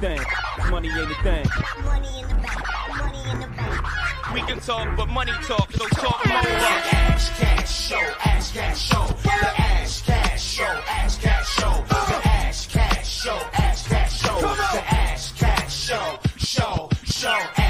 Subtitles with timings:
[0.00, 0.20] thing.
[0.70, 1.46] Money ain't a thing.
[1.84, 2.62] Money in the bank.
[2.98, 4.34] Money in the bank.
[4.34, 6.36] We can talk, but money talk, so talk more.
[6.36, 9.30] Ash Cash Show, Ash Cash Show, the
[9.60, 15.32] Ash Cash Show, Ash Cash Show, the Ash Cash Show, Ash Cash Show, the Ash
[15.32, 17.65] Cash Show, Show, Show,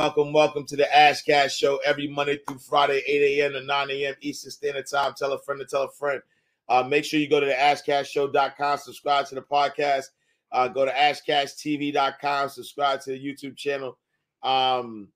[0.00, 3.52] Welcome, welcome to the Ash Cash Show every Monday through Friday, 8 a.m.
[3.52, 4.14] to 9 a.m.
[4.22, 5.12] Eastern Standard Time.
[5.14, 6.22] Tell a friend to tell a friend.
[6.70, 10.06] Uh, make sure you go to the ashcashshow.com, subscribe to the podcast.
[10.52, 13.98] Uh, go to ashcashtv.com, subscribe to the YouTube channel.
[14.42, 15.08] Um,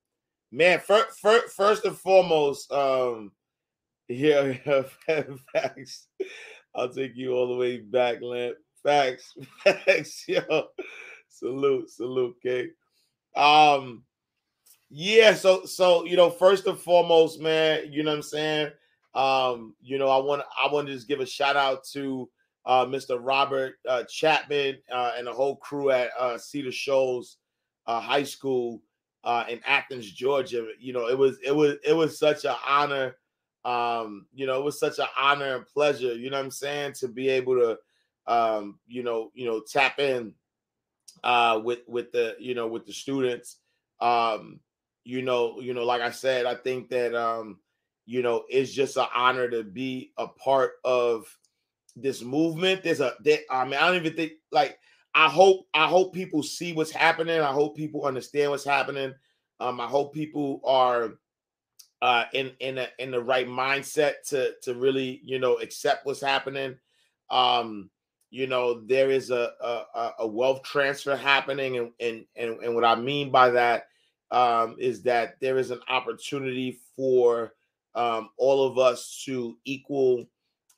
[0.53, 3.33] man, fir- fir- first and foremost, um,
[4.09, 4.53] yeah,
[5.55, 6.09] facts.
[6.75, 8.57] I'll take you all the way back, Lamp.
[8.83, 10.67] Facts, facts, yo.
[11.31, 12.69] Salute, salute, okay.
[13.35, 14.03] Um,
[14.91, 18.71] yeah, so so you know, first and foremost, man, you know what I'm saying?
[19.15, 22.29] Um, you know, I want I want to just give a shout out to
[22.67, 23.19] uh Mr.
[23.21, 27.37] Robert uh Chapman uh and the whole crew at uh Cedar Shoals
[27.87, 28.83] uh high school
[29.23, 30.67] uh in Athens, Georgia.
[30.79, 33.17] You know, it was it was it was such an honor.
[33.65, 36.93] Um, you know, it was such an honor and pleasure, you know what I'm saying,
[37.01, 37.79] to be able to
[38.27, 40.35] um, you know, you know, tap in
[41.63, 43.57] with with the you know with the students.
[44.01, 44.61] Um,
[45.05, 47.59] you know, you know, like I said, I think that um,
[48.07, 51.27] you know, it's just an honor to be a part of
[51.97, 52.83] this movement.
[52.83, 54.79] There's a there, I mean, I don't even think like
[55.15, 57.41] I hope I hope people see what's happening.
[57.41, 59.15] I hope people understand what's happening.
[59.61, 61.15] Um, I hope people are
[62.03, 66.21] uh in in a, in the right mindset to to really you know accept what's
[66.21, 66.77] happening.
[67.31, 67.91] Um,
[68.31, 72.85] you know, there is a a, a wealth transfer happening, and and and, and what
[72.85, 73.85] I mean by that
[74.31, 77.55] um, is that there is an opportunity for
[77.95, 80.27] um, all of us to equal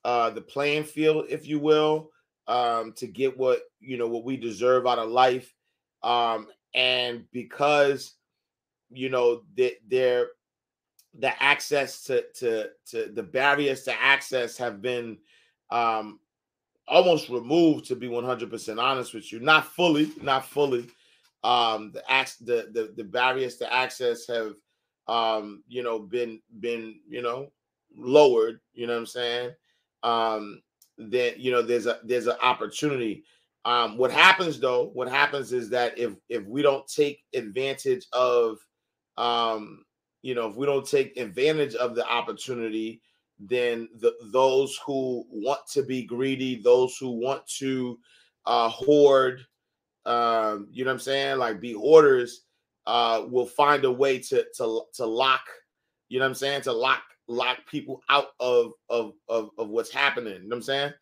[0.04, 2.10] uh, the playing field, if you will,
[2.46, 5.52] um, to get what you know what we deserve out of life.
[6.02, 8.14] Um, and because
[8.90, 10.28] you know that there
[11.18, 15.16] the access to to to the barriers to access have been
[15.70, 16.20] um
[16.88, 20.86] almost removed to be 100% honest with you not fully not fully
[21.44, 22.02] um the
[22.40, 24.54] the, the the barriers to access have
[25.08, 27.48] um you know been been you know
[27.96, 29.50] lowered you know what i'm saying?
[30.02, 30.62] Um
[30.98, 33.24] then you know there's a there's an opportunity.
[33.64, 38.58] Um what happens though what happens is that if if we don't take advantage of
[39.16, 39.84] um
[40.22, 43.00] you know if we don't take advantage of the opportunity
[43.38, 47.98] then the, those who want to be greedy those who want to
[48.46, 49.42] uh hoard
[50.06, 51.38] um, you know what I'm saying?
[51.38, 52.42] Like be hoarders
[52.86, 55.42] uh will find a way to to to lock,
[56.08, 59.90] you know what I'm saying, to lock lock people out of of of, of what's
[59.92, 60.34] happening.
[60.34, 60.92] You know what I'm saying?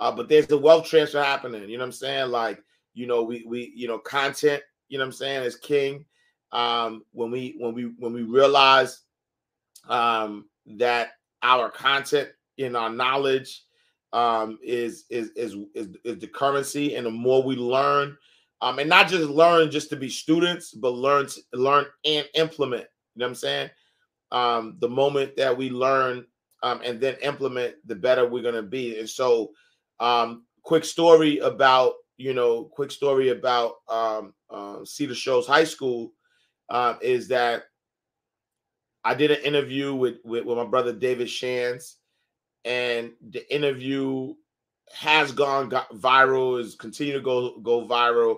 [0.00, 2.30] Uh, but there's the wealth transfer happening, you know what I'm saying?
[2.30, 2.62] Like,
[2.94, 6.04] you know, we we you know, content, you know what I'm saying, is king.
[6.52, 9.02] Um, when we when we when we realize
[9.88, 11.10] um that
[11.42, 12.28] our content
[12.58, 13.62] in our knowledge
[14.12, 18.16] um is is is is, is the currency and the more we learn
[18.62, 22.86] um, and not just learn just to be students, but learn learn and implement.
[23.14, 23.70] You know what I'm saying?
[24.32, 26.24] Um, the moment that we learn
[26.62, 28.98] um, and then implement, the better we're gonna be.
[28.98, 29.50] And so,
[29.98, 36.12] um, quick story about you know, quick story about um, uh, Cedar Shoals High School
[36.68, 37.62] uh, is that
[39.04, 41.96] I did an interview with, with with my brother David Shands,
[42.66, 44.34] and the interview
[44.92, 48.36] has gone viral, is continue to go go viral.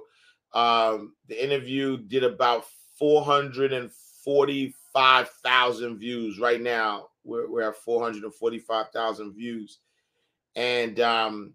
[0.55, 2.65] Um, the interview did about
[2.99, 7.09] 445,000 views right now.
[7.25, 9.79] We're, we're at 445,000 views.
[10.55, 11.55] And, um,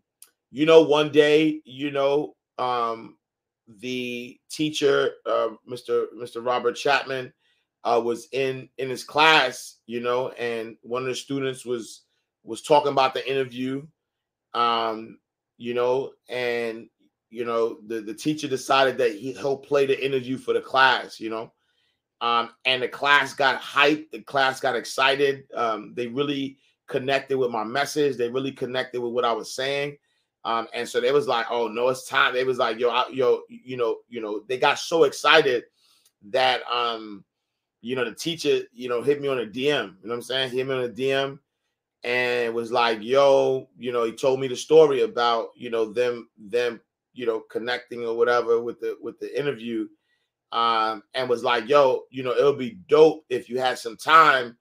[0.52, 3.18] you know, one day, you know, um,
[3.80, 6.06] the teacher, uh, Mr.
[6.18, 6.46] Mr.
[6.46, 7.34] Robert Chapman,
[7.84, 12.04] uh, was in in his class, you know, and one of the students was
[12.44, 13.86] was talking about the interview,
[14.54, 15.20] um,
[15.58, 16.90] you know, and
[17.30, 21.20] you know the the teacher decided that he, he'll play the interview for the class
[21.20, 21.52] you know?
[22.22, 25.44] Um and the class got hyped the class got excited.
[25.54, 26.58] Um they really
[26.88, 28.16] connected with my message.
[28.18, 29.98] They really connected with what i was saying.
[30.46, 32.34] Um and so they was like oh no it's time.
[32.34, 35.66] They was like yo I, yo you know you know they got so excited
[36.30, 37.24] that um
[37.82, 40.22] you know the teacher you know hit me on a dm you know what i'm
[40.22, 40.52] saying?
[40.52, 41.40] Hit me on a dm
[42.04, 46.30] and was like yo you know he told me the story about you know them
[46.38, 46.80] them
[47.18, 49.88] you know connecting or whatever with the with the interview
[50.52, 53.98] um, and was like, "Yo, you know, it would be dope if you had some
[53.98, 54.58] time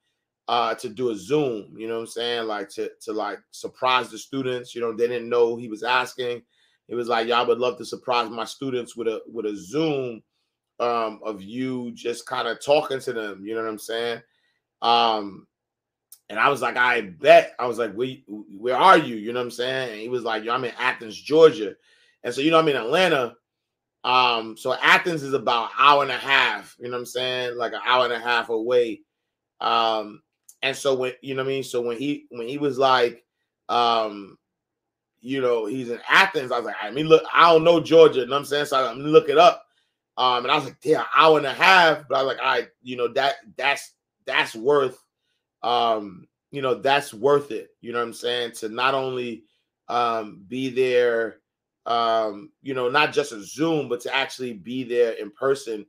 [0.49, 2.47] uh, to do a Zoom." You know what I'm saying?
[2.47, 4.75] Like to to like surprise the students.
[4.75, 6.43] You know, they didn't know he was asking.
[6.89, 10.23] It was like, "Y'all would love to surprise my students with a with a Zoom
[10.81, 14.23] um, of you just kind of talking to them." You know what I'm saying?
[14.83, 15.47] Um,
[16.29, 17.55] and I was like, I bet.
[17.59, 19.15] I was like, where, where are you?
[19.15, 19.93] You know what I'm saying?
[19.93, 21.77] And he was like, Yo, I'm in Athens, Georgia.
[22.27, 23.37] And so, you know, I'm in Atlanta.
[24.03, 27.57] Um, so Athens is about an hour and a half, you know what I'm saying?
[27.57, 29.03] Like an hour and a half away.
[29.61, 30.23] Um,
[30.61, 33.25] and so when you know what I mean, so when he when he was like,
[33.69, 34.37] um,
[35.21, 38.21] you know, he's in Athens, I was like, I mean, look, I don't know Georgia,
[38.21, 38.67] you know what I'm saying?
[38.67, 39.65] So I'm look it up.
[40.19, 42.67] Um, and I was like, yeah, hour and a half, but I was like, I,
[42.83, 43.93] you know, that that's
[44.25, 44.99] that's worth
[45.63, 47.71] um, you know, that's worth it.
[47.81, 48.53] You know what I'm saying?
[48.53, 49.45] To not only
[49.89, 51.37] um, be there,
[51.87, 55.87] um, you know, not just a Zoom, but to actually be there in person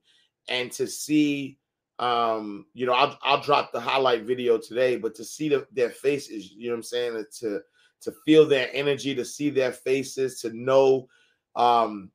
[0.48, 1.58] and to see,
[2.00, 5.90] um, you know, I'll, I'll drop the highlight video today, but to see the, their
[5.90, 7.26] faces, you know what I'm saying?
[7.40, 7.62] To,
[8.02, 11.08] to feel their energy, to see their faces, to know,
[11.56, 12.12] um,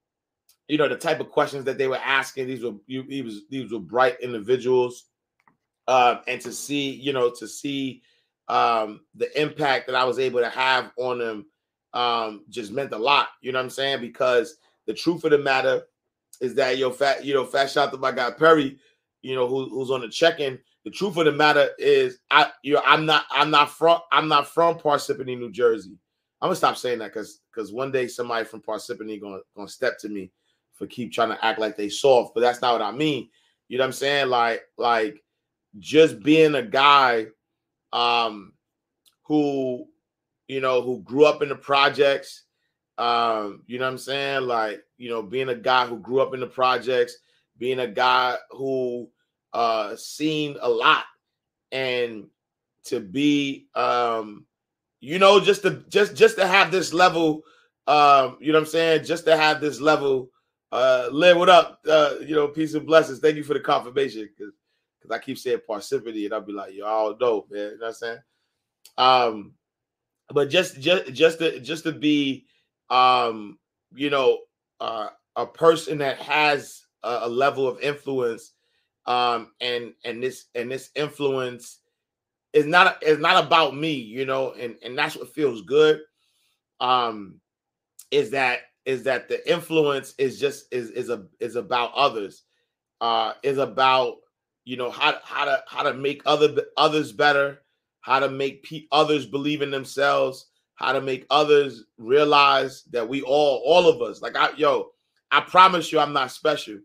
[0.68, 2.46] you know, the type of questions that they were asking.
[2.46, 5.06] These were, he was, these were bright individuals
[5.88, 8.02] uh, and to see, you know, to see
[8.46, 11.46] um, the impact that I was able to have on them
[11.94, 13.28] um, just meant a lot.
[13.40, 14.00] You know what I'm saying?
[14.00, 14.56] Because
[14.86, 15.82] the truth of the matter
[16.40, 18.78] is that yo, fat, you know, fat shout to my guy Perry,
[19.22, 20.58] you know, who, who's on the check-in.
[20.84, 24.26] The truth of the matter is, I, you know, I'm not, I'm not from, I'm
[24.26, 25.96] not from Parsippany, New Jersey.
[26.40, 29.98] I'm gonna stop saying that because, because one day somebody from Parsippany gonna, gonna step
[30.00, 30.32] to me
[30.74, 33.28] for keep trying to act like they soft, but that's not what I mean.
[33.68, 34.28] You know what I'm saying?
[34.28, 35.22] Like, like
[35.78, 37.26] just being a guy
[37.92, 38.52] um
[39.22, 39.86] who
[40.48, 42.44] you know who grew up in the projects
[42.98, 46.34] um you know what i'm saying like you know being a guy who grew up
[46.34, 47.16] in the projects
[47.58, 49.08] being a guy who
[49.52, 51.04] uh seen a lot
[51.70, 52.26] and
[52.84, 54.44] to be um
[55.00, 57.42] you know just to just just to have this level
[57.86, 60.30] um you know what i'm saying just to have this level
[60.70, 64.28] uh live what up uh you know peace and blessings thank you for the confirmation
[64.36, 64.52] because
[65.02, 67.60] because I keep saying Parsippany, and I'll be like, yo, all dope, man.
[67.60, 68.18] You know what I'm saying?
[68.98, 69.52] Um,
[70.32, 72.46] but just just just to just to be
[72.90, 73.58] um,
[73.94, 74.38] you know,
[74.80, 78.52] uh, a person that has a, a level of influence,
[79.06, 81.80] um, and and this and this influence
[82.52, 86.00] is not is not about me, you know, and and that's what feels good.
[86.80, 87.40] Um,
[88.10, 92.42] is that is that the influence is just is is a is about others,
[93.00, 94.16] uh, is about
[94.64, 97.62] you know how how to how to make other others better
[98.02, 103.22] how to make pe- others believe in themselves how to make others realize that we
[103.22, 104.90] all all of us like i yo
[105.30, 106.78] i promise you i'm not special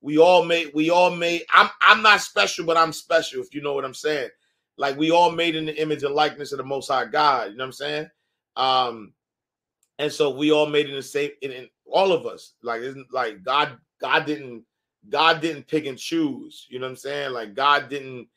[0.00, 3.62] we all made we all made i'm i'm not special but i'm special if you
[3.62, 4.28] know what i'm saying
[4.76, 7.56] like we all made in the image and likeness of the most high god you
[7.56, 8.06] know what i'm saying
[8.56, 9.12] um
[9.98, 13.06] and so we all made in the same in, in all of us like isn't
[13.12, 14.64] like god god didn't
[15.08, 16.66] God didn't pick and choose.
[16.70, 17.32] You know what I'm saying?
[17.32, 18.28] Like God didn't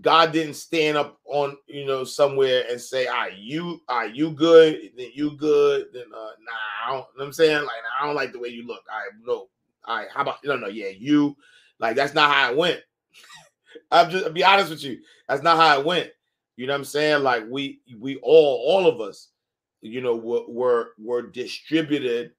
[0.00, 4.92] God didn't stand up on you know somewhere and say, "Are you are you good?
[4.96, 5.86] Then you good?
[5.92, 7.62] Then uh, nah." I don't, you know I'm saying?
[7.62, 7.70] Like
[8.00, 8.82] I don't like the way you look.
[8.90, 9.48] I know.
[9.84, 11.36] All right, how about no no yeah you
[11.78, 12.80] like that's not how it went.
[13.90, 14.98] I'm just I'll be honest with you.
[15.28, 16.10] That's not how it went.
[16.56, 17.22] You know what I'm saying?
[17.22, 19.28] Like we we all all of us,
[19.80, 22.32] you know, were were, were distributed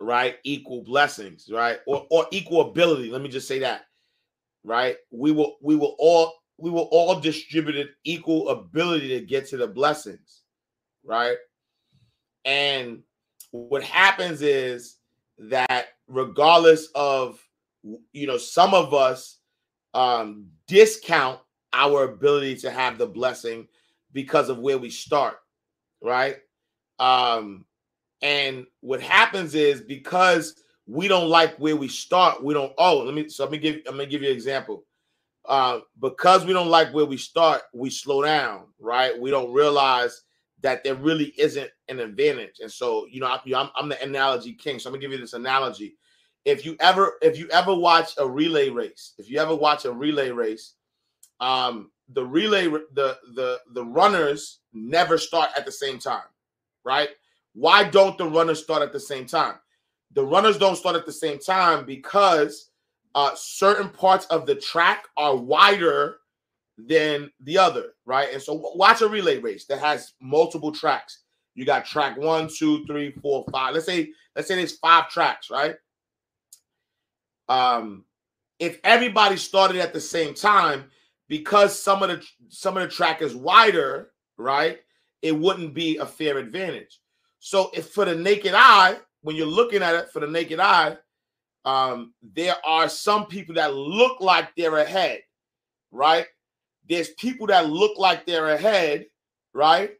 [0.00, 0.36] right?
[0.44, 1.78] Equal blessings, right?
[1.86, 3.10] Or or equal ability.
[3.10, 3.82] Let me just say that,
[4.64, 4.96] right?
[5.10, 9.66] We will we will all we will all distributed equal ability to get to the
[9.66, 10.42] blessings,
[11.04, 11.36] right?
[12.44, 13.02] And
[13.50, 14.96] what happens is
[15.38, 17.40] that regardless of
[18.12, 19.38] you know some of us
[19.94, 21.38] um discount
[21.72, 23.68] our ability to have the blessing
[24.12, 25.36] because of where we start
[26.00, 26.36] right
[26.98, 27.64] um
[28.22, 30.54] and what happens is because
[30.86, 32.72] we don't like where we start, we don't.
[32.78, 33.28] Oh, let me.
[33.28, 33.76] So let me give.
[33.86, 34.84] I'm gonna give you an example.
[35.48, 39.18] Uh, because we don't like where we start, we slow down, right?
[39.18, 40.22] We don't realize
[40.62, 42.58] that there really isn't an advantage.
[42.60, 44.78] And so, you know, I, I'm, I'm the analogy king.
[44.78, 45.96] So I'm gonna give you this analogy.
[46.44, 49.92] If you ever, if you ever watch a relay race, if you ever watch a
[49.92, 50.74] relay race,
[51.40, 56.28] um, the relay, the the the runners never start at the same time,
[56.84, 57.10] right?
[57.54, 59.54] Why don't the runners start at the same time?
[60.12, 62.70] The runners don't start at the same time because
[63.16, 66.18] uh, certain parts of the track are wider
[66.78, 68.28] than the other, right?
[68.32, 71.22] And so watch a relay race that has multiple tracks.
[71.54, 73.74] You got track one, two, three, four, five.
[73.74, 75.74] Let's say, let's say there's five tracks, right?
[77.48, 78.04] um,
[78.58, 80.84] if everybody started at the same time,
[81.28, 84.78] because some of the some of the track is wider, right?
[85.22, 87.00] It wouldn't be a fair advantage.
[87.40, 90.96] So if for the naked eye, when you're looking at it for the naked eye,
[91.66, 95.22] um, there are some people that look like they're ahead,
[95.90, 96.26] right?
[96.88, 99.06] There's people that look like they're ahead,
[99.52, 99.90] right?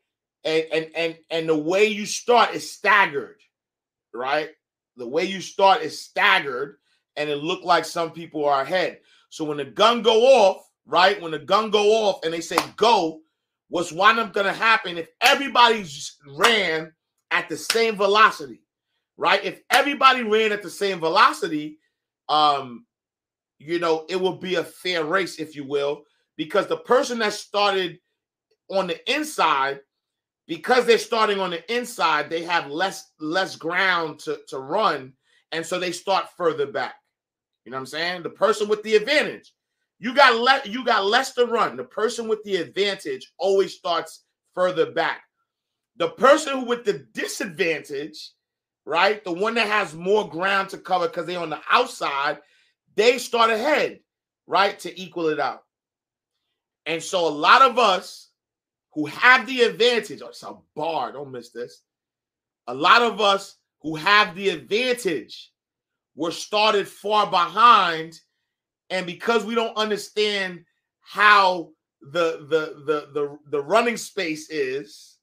[0.44, 3.40] And and and and the way you start is staggered,
[4.14, 4.50] right?
[4.96, 6.76] The way you start is staggered,
[7.16, 9.00] and it looked like some people are ahead.
[9.30, 11.20] So when the gun go off, right?
[11.20, 13.22] When the gun go off and they say go,
[13.70, 15.84] what's one up gonna happen if everybody
[16.38, 16.92] ran
[17.32, 18.62] at the same velocity,
[19.16, 19.44] right?
[19.44, 21.78] If everybody ran at the same velocity,
[22.28, 22.86] um,
[23.58, 26.02] you know, it will be a fair race, if you will,
[26.36, 27.98] because the person that started
[28.70, 29.80] on the inside,
[30.46, 35.12] because they're starting on the inside, they have less less ground to, to run,
[35.52, 36.94] and so they start further back.
[37.64, 38.22] You know what I'm saying?
[38.22, 39.52] The person with the advantage,
[39.98, 41.76] you got let you got less to run.
[41.76, 45.22] The person with the advantage always starts further back.
[45.96, 48.32] The person with the disadvantage,
[48.86, 49.22] right?
[49.24, 52.38] The one that has more ground to cover because they're on the outside,
[52.94, 54.00] they start ahead,
[54.46, 54.78] right?
[54.78, 55.64] To equal it out.
[56.86, 58.30] And so a lot of us
[58.94, 61.82] who have the advantage, oh, it's a bar, don't miss this.
[62.68, 65.52] A lot of us who have the advantage
[66.14, 68.18] were started far behind.
[68.88, 70.64] And because we don't understand
[71.00, 75.15] how the the the the, the running space is,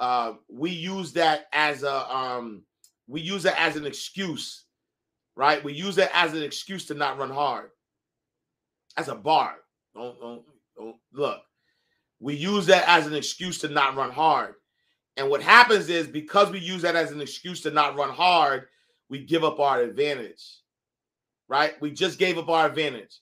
[0.00, 2.62] uh, we use that as a um,
[3.08, 4.64] we use it as an excuse,
[5.34, 5.62] right?
[5.64, 7.70] We use it as an excuse to not run hard.
[8.96, 9.56] As a bar.
[9.94, 10.42] Don't, don't,
[10.76, 11.40] don't look.
[12.20, 14.54] We use that as an excuse to not run hard.
[15.16, 18.66] And what happens is because we use that as an excuse to not run hard,
[19.08, 20.60] we give up our advantage.
[21.48, 21.80] Right?
[21.80, 23.18] We just gave up our advantage.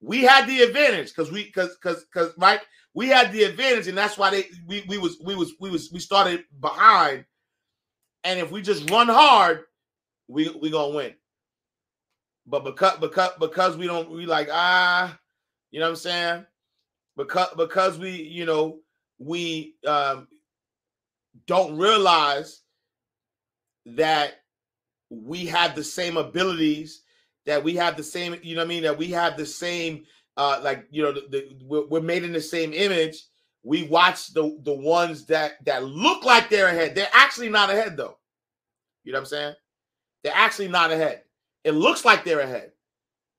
[0.00, 2.60] We had the advantage because we because because because right
[2.94, 5.90] we had the advantage and that's why they we we was we was we was
[5.92, 7.24] we started behind.
[8.22, 9.64] And if we just run hard
[10.28, 11.14] we we gonna win.
[12.46, 15.18] But because because because we don't we like ah
[15.70, 16.46] you know what i'm saying?
[17.16, 18.78] Because because we you know
[19.18, 20.28] we um
[21.46, 22.62] don't realize
[23.86, 24.34] that
[25.10, 27.02] we have the same abilities
[27.46, 28.82] that we have the same you know what i mean?
[28.84, 30.04] That we have the same
[30.36, 33.24] uh like you know the, the, we're, we're made in the same image.
[33.62, 36.94] We watch the the ones that that look like they're ahead.
[36.94, 38.18] They're actually not ahead though.
[39.04, 39.54] You know what i'm saying?
[40.22, 41.22] They're actually not ahead.
[41.62, 42.72] It looks like they're ahead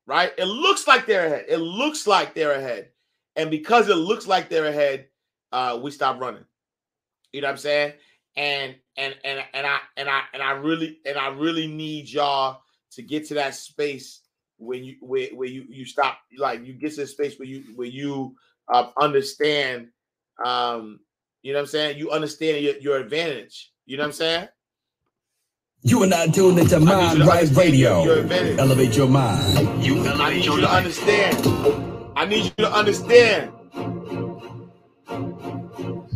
[0.08, 0.32] right?
[0.38, 1.46] It looks like they're ahead.
[1.50, 2.90] It looks like they're ahead.
[3.36, 5.08] And because it looks like they're ahead
[5.52, 6.46] uh we stop running.
[7.32, 7.94] You know what i'm saying?
[8.36, 12.62] And and and and i and i and i really and i really need y'all
[12.92, 14.22] to get to that space
[14.58, 17.64] when you where, where you you stop like you get to a space where you
[17.76, 18.36] where you
[18.74, 19.88] uh, understand
[20.46, 21.00] um
[21.44, 24.48] you know what i'm saying you understand your, your advantage you know what i'm saying
[25.84, 28.04] You are not tuned into I Mind to Right understand your- Radio.
[28.06, 28.58] your advantage.
[28.60, 29.84] Elevate your mind.
[29.86, 30.78] You I elevate need your you to life.
[30.82, 31.38] understand.
[32.18, 33.52] I need you to understand.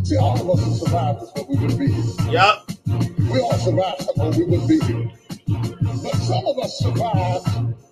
[0.03, 1.87] See, all of us who survived is what we would be.
[2.31, 2.71] Yup.
[3.31, 4.79] We all survived something we would be.
[5.49, 7.41] But some of us survive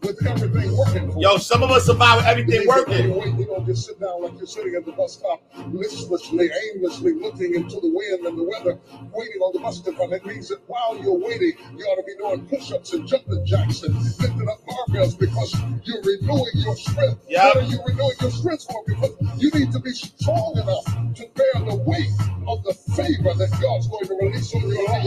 [0.04, 1.48] with everything working for Yo, us.
[1.48, 3.18] some of us survive with everything working.
[3.18, 7.14] wait, you don't just sit down like you're sitting at the bus stop, listlessly, aimlessly
[7.14, 8.80] looking into the wind and the weather,
[9.12, 10.14] waiting on the bus to come.
[10.14, 13.82] It means that while you're waiting, you ought to be doing push-ups and jumping jacks
[13.84, 17.26] and lifting up barbells because you're renewing your strength.
[17.28, 17.56] Yep.
[17.56, 18.84] What are you renewing your strength for?
[18.86, 20.86] Because you need to be strong enough
[21.16, 22.12] to bear the weight
[22.48, 25.04] of the favor that God's going to release on your life.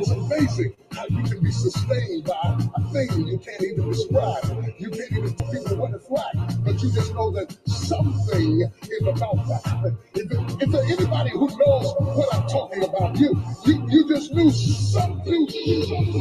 [0.00, 4.44] It's amazing how you can be sustained by a thing you can't even describe.
[4.78, 9.34] You can't even people what it's like, but you just know that something is about
[9.48, 9.98] to happen.
[10.14, 14.50] If, if there anybody who knows what I'm talking about, you, you, you just knew
[14.50, 15.48] something.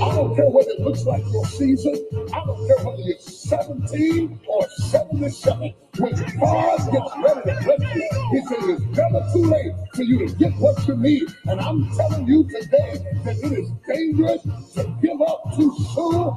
[0.02, 1.94] I don't care what it looks like your season.
[2.34, 5.74] I don't care whether you're 17 or 77.
[5.98, 10.28] When God gets ready to bless you, He says it's never too late for you
[10.28, 11.24] to get what you need.
[11.46, 14.42] And I'm telling you today that it is dangerous
[14.74, 16.34] to give up too soon.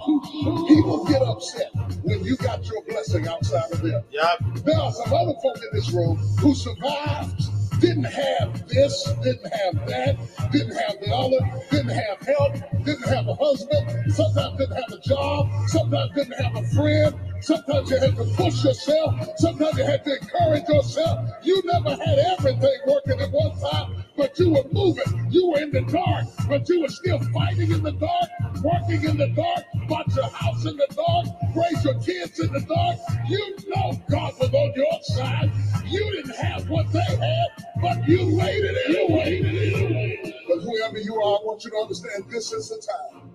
[0.68, 1.72] People get upset
[2.02, 4.02] when you got your blessing outside of them.
[4.10, 4.38] Yup.
[4.64, 7.42] There are some other folk in this room who survived
[7.80, 10.16] didn't have this, didn't have that,
[10.52, 12.54] didn't have the other, didn't have help,
[12.84, 17.90] didn't have a husband, sometimes didn't have a job, sometimes didn't have a friend, sometimes
[17.90, 21.28] you had to push yourself, sometimes you had to encourage yourself.
[21.42, 25.28] You never had everything working at one time, but you were moving.
[25.30, 28.28] You were in the dark, but you were still fighting in the dark,
[28.62, 31.26] working in the dark, bought your house in the dark,
[31.56, 32.98] raised your kids in the dark.
[33.28, 35.52] You know God was on your side.
[35.86, 37.48] You didn't have what they had,
[37.80, 40.34] but you waited and you waited and.
[40.48, 43.30] But whoever you are, I want you to understand this is the time.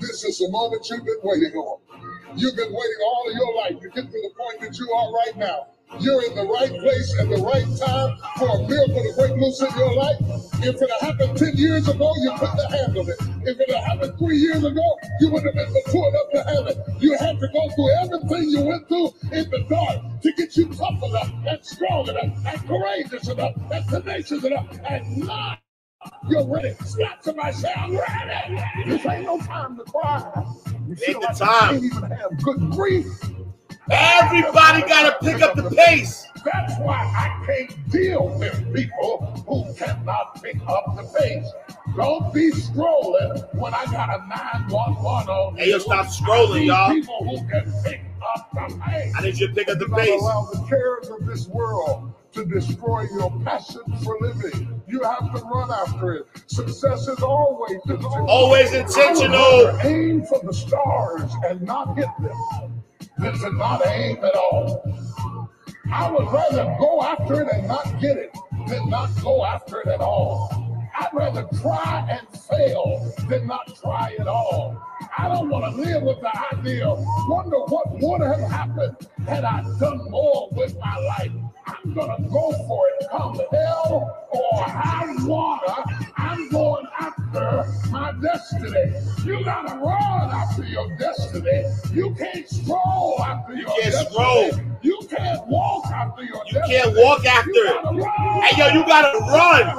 [0.00, 1.80] This is the moment you've been waiting on.
[2.36, 5.12] You've been waiting all of your life to get to the point that you are
[5.12, 5.66] right now.
[5.98, 9.60] You're in the right place at the right time for a miracle to break loose
[9.60, 10.16] in your life.
[10.62, 13.18] If it had happened 10 years ago, you couldn't have handled it.
[13.42, 16.68] If it had happened three years ago, you wouldn't have been mature enough to handle
[16.68, 17.02] it.
[17.02, 20.66] You had to go through everything you went through in the dark to get you
[20.70, 25.58] tough enough and strong enough and courageous enough and tenacious enough and not
[26.28, 26.74] you're ready.
[26.84, 28.62] Slap somebody say, I'm ready.
[28.86, 30.44] This ain't no time to cry.
[30.88, 31.74] You feel the like time.
[31.82, 33.06] You can't even have good grief.
[33.90, 36.26] Everybody got to pick up the pace.
[36.44, 41.50] That's why I can't deal with people who cannot pick up the pace.
[41.96, 45.80] Don't be scrolling when I got a 911 on Hey, yo, you.
[45.80, 46.92] stop scrolling, y'all.
[46.92, 48.02] People who can pick
[48.36, 49.12] up the pace.
[49.16, 50.20] I need you to pick up the pace.
[50.20, 54.80] allow the cares of this world to destroy your passion for living.
[54.86, 56.26] You have to run after it.
[56.46, 57.80] Success is always
[58.26, 59.78] Always intentional.
[59.82, 62.82] aim for the stars and not hit them
[63.18, 64.82] than to not aim at all.
[65.92, 68.36] I would rather go after it and not get it
[68.68, 70.48] than not go after it at all.
[70.98, 74.80] I'd rather try and fail than not try at all.
[75.16, 76.86] I don't want to live with the idea,
[77.28, 78.96] wonder what would have happened
[79.26, 81.32] had I done more with my life.
[81.70, 85.74] I'm gonna go for it, come hell or high water.
[86.16, 88.92] I'm going after my destiny.
[89.24, 91.64] You gotta run after your destiny.
[91.92, 94.10] You can't stroll after your can't destiny.
[94.10, 94.50] stroll.
[94.82, 96.78] You can't walk after your You destiny.
[96.80, 97.82] can't walk after You it.
[97.82, 98.46] gotta.
[98.46, 99.76] Hey, yo, you got to run.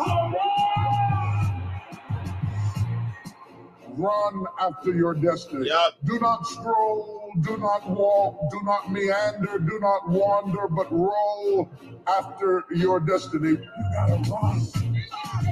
[3.98, 5.68] Run after your destiny.
[5.68, 5.96] Yup.
[6.06, 11.70] Do not stroll, do not walk, do not meander, do not wander, but roll
[12.08, 13.50] after your destiny.
[13.50, 13.60] You
[13.94, 14.62] gotta run.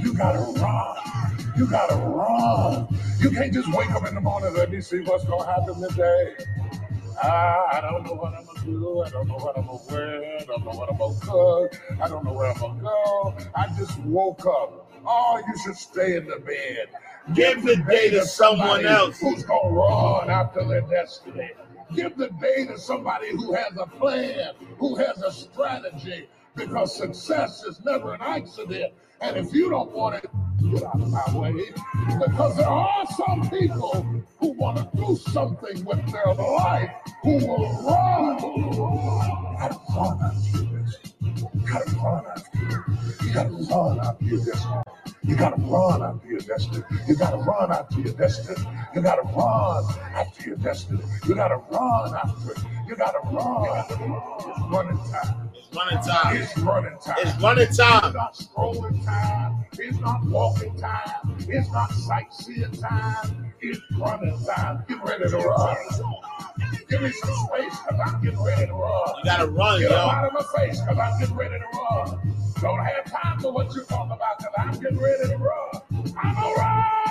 [0.04, 0.98] You gotta run.
[1.58, 2.88] You gotta run.
[3.20, 6.36] You can't just wake up in the morning, let me see what's gonna happen today.
[7.22, 9.02] Ah, I don't know what I'm gonna do.
[9.02, 10.40] I don't know what I'm gonna wear.
[10.40, 11.82] I don't know what I'm gonna cook.
[12.02, 13.36] I don't know where I'm gonna go.
[13.56, 14.89] I just woke up.
[15.12, 16.90] Oh, you should stay in the bed.
[17.34, 19.20] Give the day to someone else.
[19.20, 21.50] who's gonna run after their destiny.
[21.96, 27.64] Give the day to somebody who has a plan, who has a strategy, because success
[27.64, 28.94] is never an accident.
[29.22, 30.30] And if you don't want it,
[30.72, 31.74] get out of my way.
[32.20, 36.92] Because there are some people who want to do something with their life
[37.24, 38.38] who will run.
[39.58, 40.98] Gotta run after this.
[41.68, 42.86] Gotta run after.
[43.26, 44.44] You gotta run after your
[45.30, 46.84] You gotta run after your destiny.
[47.08, 48.68] You gotta run after your destiny.
[48.96, 51.04] You gotta run after your destiny.
[51.28, 52.58] You gotta run after it.
[52.88, 53.64] You gotta run.
[53.78, 55.52] It's running time.
[55.54, 56.36] It's running time.
[56.36, 57.16] It's running time.
[57.20, 58.06] It's running time.
[58.06, 59.66] It's not strolling time.
[59.74, 61.38] It's not walking time.
[61.48, 63.54] It's not sightseeing time.
[63.62, 64.84] It's running time.
[64.88, 65.78] Get ready to run.
[66.90, 69.14] Give me some space because I'm getting ready to run.
[69.20, 69.98] You got to run, Get yo.
[69.98, 72.36] out of my face because I'm getting ready to run.
[72.62, 75.19] Don't have time for what you're talking about because I'm getting ready to.
[75.22, 77.10] I'm to run.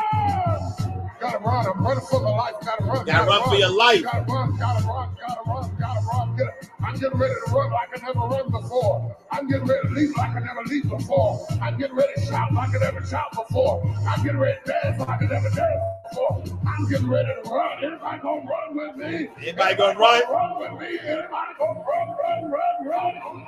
[1.20, 1.66] Gotta run.
[1.66, 2.54] I'm running for my life.
[2.64, 3.04] Gotta run.
[3.06, 4.02] Gotta run for your life.
[4.02, 4.56] Gotta run.
[4.56, 5.16] Gotta run.
[5.20, 5.76] Gotta run.
[5.78, 6.36] Gotta run.
[6.36, 6.70] Get it.
[6.82, 9.16] I'm getting ready to run like I never run before.
[9.30, 11.46] I'm getting ready to leap like I never leaped before.
[11.60, 13.82] I'm getting ready to shout like I never shout before.
[14.08, 16.44] I'm getting ready to dance like I never danced before.
[16.66, 17.84] I'm getting ready to run.
[17.84, 19.28] Anybody gonna run with me?
[19.42, 20.22] Anybody gonna run?
[20.30, 20.98] Run with me.
[21.00, 23.46] Anybody gonna run, run, run, run?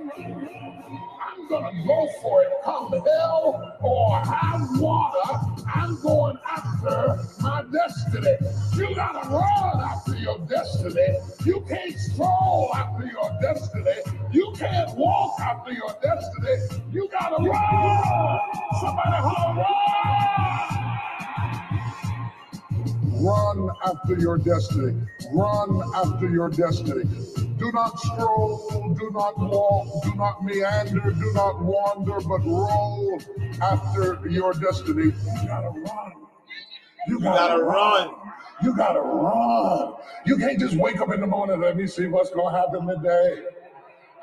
[0.00, 5.64] I'm gonna go for it, come hell or high water.
[5.74, 8.36] I'm going after my destiny.
[8.76, 11.18] You gotta run after your destiny.
[11.44, 13.96] You can't stroll after your destiny.
[14.32, 16.82] You can't walk after your destiny.
[16.92, 18.40] You gotta run.
[18.80, 21.17] Somebody holler, run.
[23.20, 25.00] Run after your destiny.
[25.32, 27.04] Run after your destiny.
[27.58, 33.20] Do not stroll, do not walk, do not meander, do not wander, but roll
[33.60, 35.06] after your destiny.
[35.06, 36.12] You gotta run.
[37.08, 38.14] You gotta run.
[38.62, 39.94] You gotta run.
[40.24, 42.86] You can't just wake up in the morning, and let me see what's gonna happen
[42.86, 43.42] today.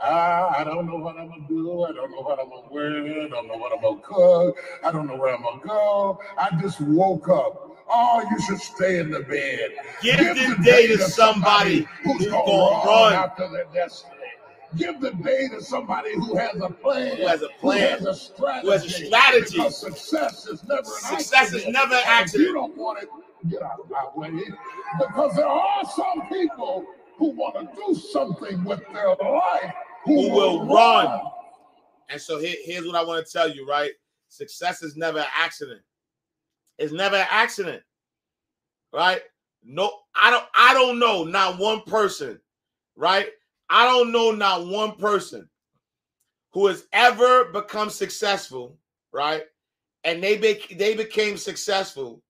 [0.01, 1.84] Ah, I don't know what I'm gonna do.
[1.84, 3.25] I don't know what I'm gonna wear.
[3.25, 4.58] I don't know what I'm gonna cook.
[4.84, 6.19] I don't know where I'm gonna go.
[6.38, 7.71] I just woke up.
[7.89, 9.71] Oh, you should stay in the bed.
[10.01, 13.13] Give the day to somebody who's who's gonna, gonna run, run.
[13.13, 14.12] after their destiny.
[14.75, 17.17] Give the day to somebody who has a plan.
[17.17, 17.97] Who has a plan.
[17.99, 18.65] Who has a strategy.
[18.65, 19.58] Who has a strategy.
[19.58, 22.47] Because success is never an Success is never an accident.
[22.49, 23.10] you don't want it,
[23.49, 24.43] get out of my way.
[24.99, 26.86] Because there are some people
[27.17, 29.73] who want to do something with their life
[30.06, 31.22] Who will run.
[32.10, 33.91] And so here- here's what I want to tell you, right?
[34.30, 35.82] Success is never an accident.
[36.78, 37.84] It's never an accident.
[38.91, 39.24] Right?
[39.63, 42.39] No, I don't I don't know not one person,
[42.96, 43.30] right?
[43.70, 45.50] I don't know not one person
[46.52, 48.78] who has ever become successful,
[49.12, 49.44] right?
[50.04, 52.22] And they be, they became successful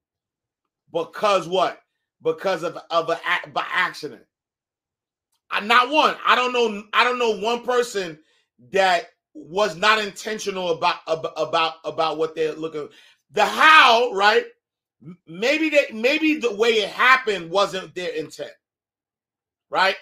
[0.93, 1.81] because what?
[2.23, 4.25] Because of of a by accident.
[5.63, 6.15] Not one.
[6.25, 6.83] I don't know.
[6.93, 8.19] I don't know one person
[8.71, 12.89] that was not intentional about about about what they're looking.
[13.31, 14.45] The how, right?
[15.27, 18.51] Maybe they maybe the way it happened wasn't their intent,
[19.69, 19.95] right?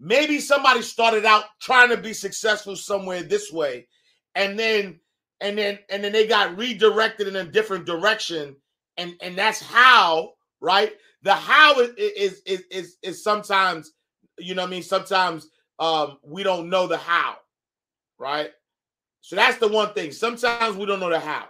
[0.00, 3.88] Maybe somebody started out trying to be successful somewhere this way,
[4.34, 5.00] and then
[5.40, 8.56] and then and then they got redirected in a different direction,
[8.96, 10.92] and and that's how, right?
[11.22, 13.92] The how is is is is, is sometimes
[14.38, 14.82] you know what I mean?
[14.82, 15.48] Sometimes
[15.78, 17.36] um we don't know the how,
[18.18, 18.50] right?
[19.20, 20.12] So that's the one thing.
[20.12, 21.48] Sometimes we don't know the how.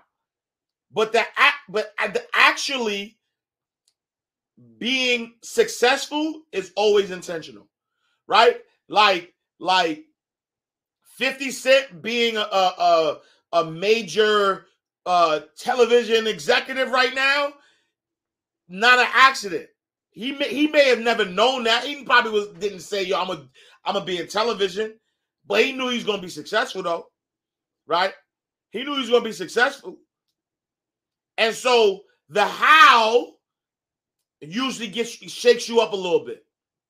[0.90, 1.24] But the
[1.68, 3.18] but the actually
[4.79, 7.68] being successful is always intentional,
[8.27, 8.57] right?
[8.88, 10.05] Like like
[11.18, 13.18] 50 Cent being a a, a,
[13.61, 14.66] a major
[15.07, 17.53] uh television executive right now,
[18.68, 19.68] not an accident.
[20.18, 21.85] He may, he may have never known that.
[21.85, 23.48] He probably was didn't say, "Yo, I'm a
[23.85, 24.98] I'm gonna be in television,"
[25.46, 27.07] but he knew he was gonna be successful though,
[27.87, 28.12] right?
[28.72, 30.00] He knew he was gonna be successful,
[31.37, 32.00] and so
[32.31, 33.37] the how
[34.40, 36.44] usually gets shakes you up a little bit,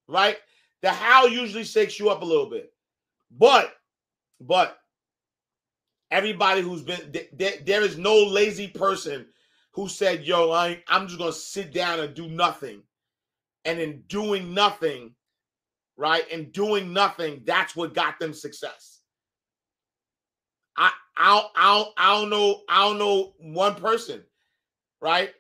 [0.06, 0.38] right?
[0.80, 2.72] The how usually shakes you up a little bit,
[3.30, 3.74] but
[4.40, 4.78] but
[6.10, 9.26] everybody who's been th- th- there is no lazy person
[9.72, 12.84] who said, "Yo, I, I'm just gonna sit down and do nothing."
[13.68, 15.14] And in doing nothing,
[15.98, 16.24] right?
[16.32, 19.00] And doing nothing, that's what got them success.
[20.76, 24.24] I I I I don't know I don't know one person,
[25.02, 25.34] right?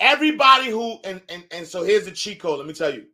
[0.00, 2.58] Everybody who and and and so here's the cheat code.
[2.58, 3.06] Let me tell you,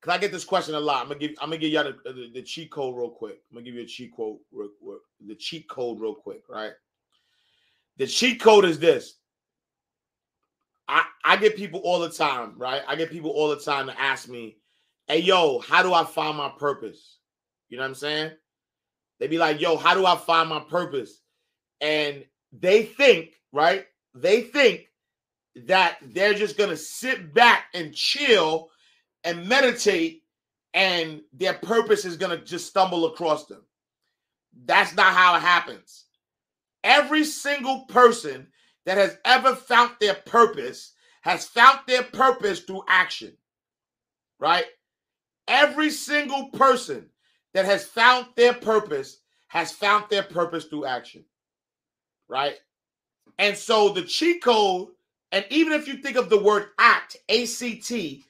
[0.00, 1.02] because I get this question a lot.
[1.02, 3.40] I'm gonna give I'm gonna give y'all the, the, the cheat code real quick.
[3.50, 6.72] I'm gonna give you a cheat code real, real, the cheat code real quick, right?
[7.96, 9.16] The cheat code is this.
[10.88, 12.82] I, I get people all the time, right?
[12.88, 14.56] I get people all the time to ask me,
[15.06, 17.18] hey, yo, how do I find my purpose?
[17.68, 18.32] You know what I'm saying?
[19.20, 21.20] They be like, yo, how do I find my purpose?
[21.80, 23.86] And they think, right?
[24.14, 24.86] They think
[25.66, 28.70] that they're just going to sit back and chill
[29.24, 30.22] and meditate
[30.74, 33.62] and their purpose is going to just stumble across them.
[34.64, 36.04] That's not how it happens.
[36.84, 38.46] Every single person
[38.88, 43.36] that has ever found their purpose has found their purpose through action,
[44.38, 44.64] right?
[45.46, 47.10] Every single person
[47.52, 51.26] that has found their purpose has found their purpose through action,
[52.28, 52.54] right?
[53.38, 54.88] And so the cheat code,
[55.32, 58.24] and even if you think of the word ACT, A C T,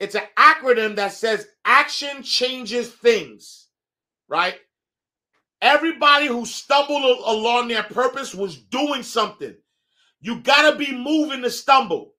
[0.00, 3.66] it's an acronym that says action changes things,
[4.26, 4.58] right?
[5.60, 9.54] Everybody who stumbled along their purpose was doing something.
[10.22, 12.14] You gotta be moving to stumble.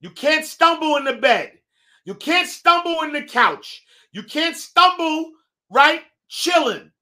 [0.00, 1.52] You can't stumble in the bed.
[2.04, 3.82] You can't stumble in the couch.
[4.12, 5.32] You can't stumble,
[5.70, 6.02] right?
[6.28, 6.92] Chilling.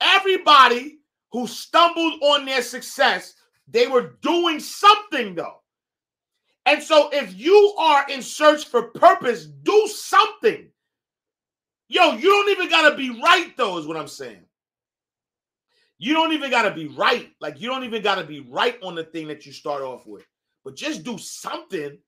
[0.00, 0.98] Everybody
[1.30, 3.34] who stumbled on their success,
[3.68, 5.60] they were doing something though.
[6.64, 10.68] And so if you are in search for purpose, do something.
[11.88, 14.44] Yo, you don't even gotta be right, though, is what I'm saying.
[15.98, 17.30] You don't even gotta be right.
[17.40, 20.24] Like you don't even gotta be right on the thing that you start off with.
[20.64, 21.98] But just do something.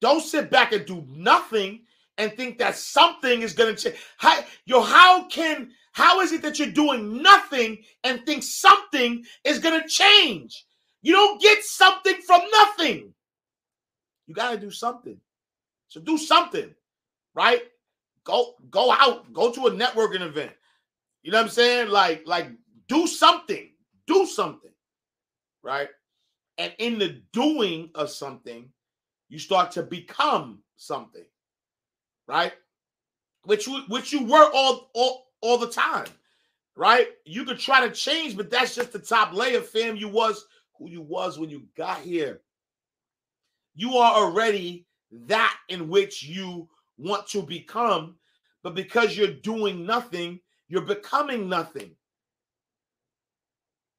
[0.00, 1.84] Don't sit back and do nothing
[2.18, 3.96] and think that something is gonna change.
[4.16, 9.60] How, yo, how can how is it that you're doing nothing and think something is
[9.60, 10.66] gonna change?
[11.02, 13.14] You don't get something from nothing.
[14.26, 15.18] You gotta do something.
[15.86, 16.74] So do something,
[17.34, 17.62] right?
[18.24, 20.52] Go go out, go to a networking event.
[21.22, 21.88] You know what I'm saying?
[21.88, 22.48] Like like
[22.88, 23.70] do something.
[24.06, 24.70] Do something.
[25.62, 25.88] Right?
[26.58, 28.68] And in the doing of something,
[29.28, 31.26] you start to become something.
[32.26, 32.52] Right?
[33.44, 36.08] Which you which you were all, all all the time,
[36.74, 37.08] right?
[37.24, 39.96] You could try to change, but that's just the top layer, fam.
[39.96, 40.46] You was
[40.76, 42.40] who you was when you got here.
[43.74, 44.86] You are already
[45.26, 48.16] that in which you want to become,
[48.62, 51.92] but because you're doing nothing, you're becoming nothing.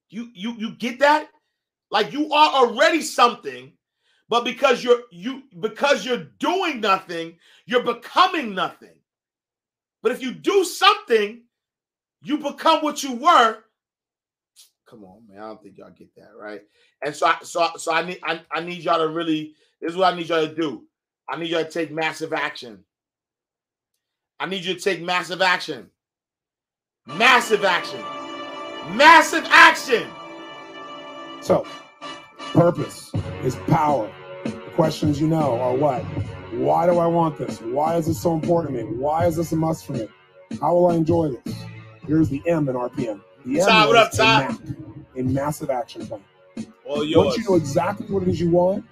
[0.09, 1.29] You you you get that?
[1.91, 3.73] Like you are already something,
[4.27, 8.95] but because you're you because you're doing nothing, you're becoming nothing.
[10.01, 11.43] But if you do something,
[12.21, 13.57] you become what you were.
[14.87, 15.39] Come on, man.
[15.39, 16.61] I don't think y'all get that, right?
[17.03, 19.97] And so I so so I need I, I need y'all to really this is
[19.97, 20.83] what I need y'all to do.
[21.29, 22.83] I need y'all to take massive action.
[24.39, 25.89] I need you to take massive action.
[27.05, 28.18] Massive action.
[28.87, 30.07] Massive action.
[31.41, 31.65] So,
[32.53, 33.11] purpose
[33.43, 34.11] is power.
[34.43, 36.01] The questions you know are what?
[36.53, 37.61] Why do I want this?
[37.61, 38.97] Why is this so important to me?
[38.97, 40.07] Why is this a must for me?
[40.59, 41.55] How will I enjoy this?
[42.07, 43.21] Here's the M in RPM.
[43.45, 44.45] The M Ty, what up, is Ty?
[44.45, 44.61] a map,
[45.15, 46.23] a massive action plan.
[46.85, 47.25] All yours.
[47.25, 48.83] Once you know exactly what it is you want,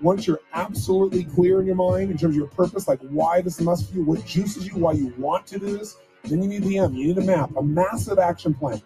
[0.00, 3.60] once you're absolutely clear in your mind in terms of your purpose, like why this
[3.60, 6.64] must for you, what juices you, why you want to do this, then you need
[6.64, 6.92] the M.
[6.94, 8.82] You need a map, a massive action plan.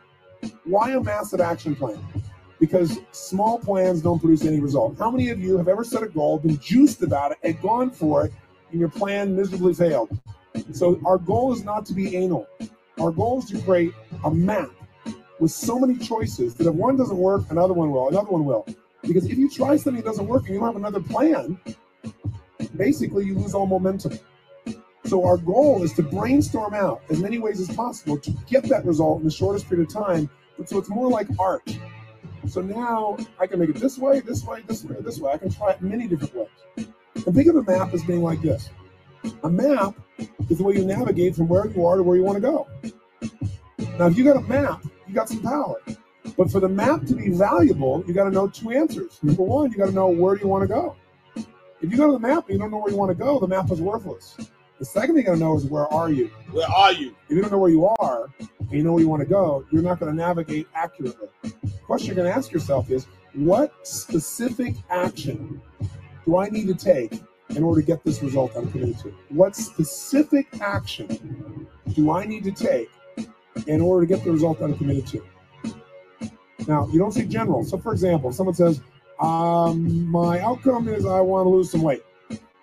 [0.65, 1.99] Why a massive action plan?
[2.59, 4.99] Because small plans don't produce any result.
[4.99, 7.91] How many of you have ever set a goal, been juiced about it, and gone
[7.91, 8.33] for it,
[8.71, 10.11] and your plan miserably failed?
[10.73, 12.47] So our goal is not to be anal.
[13.01, 13.93] Our goal is to create
[14.25, 14.71] a map
[15.39, 18.67] with so many choices that if one doesn't work, another one will, another one will.
[19.03, 21.59] Because if you try something that doesn't work and you don't have another plan,
[22.77, 24.19] basically you lose all momentum.
[25.05, 28.85] So our goal is to brainstorm out as many ways as possible to get that
[28.85, 30.31] result in the shortest period of time.
[30.59, 31.63] But so it's more like art.
[32.49, 35.33] So now I can make it this way, this way, this way, this way.
[35.33, 36.89] I can try it many different ways.
[37.27, 38.71] And think of a map as being like this.
[39.43, 39.95] A map
[40.49, 42.69] is the way you navigate from where you are to where you want to go.
[43.99, 45.81] Now, if you got a map, you got some power.
[46.37, 49.19] But for the map to be valuable, you got to know two answers.
[49.23, 50.97] Number one, you got to know where do you want to go.
[51.83, 53.39] If you go to the map and you don't know where you want to go,
[53.39, 54.37] the map is worthless.
[54.81, 56.29] The second thing you got to know is where are you.
[56.53, 57.15] Where are you?
[57.29, 59.63] If you don't know where you are and you know where you want to go,
[59.71, 61.29] you're not to navigate accurately.
[61.43, 65.61] The question you're to ask yourself is, what specific action
[66.25, 69.15] do I need to take in order to get this result I'm committed to?
[69.29, 72.89] What specific action do I need to take
[73.67, 75.23] in order to get the result I'm committed to?
[76.67, 77.65] Now, you don't say general.
[77.65, 78.81] So, for example, if someone says,
[79.21, 82.03] um, my outcome is I want to lose some weight.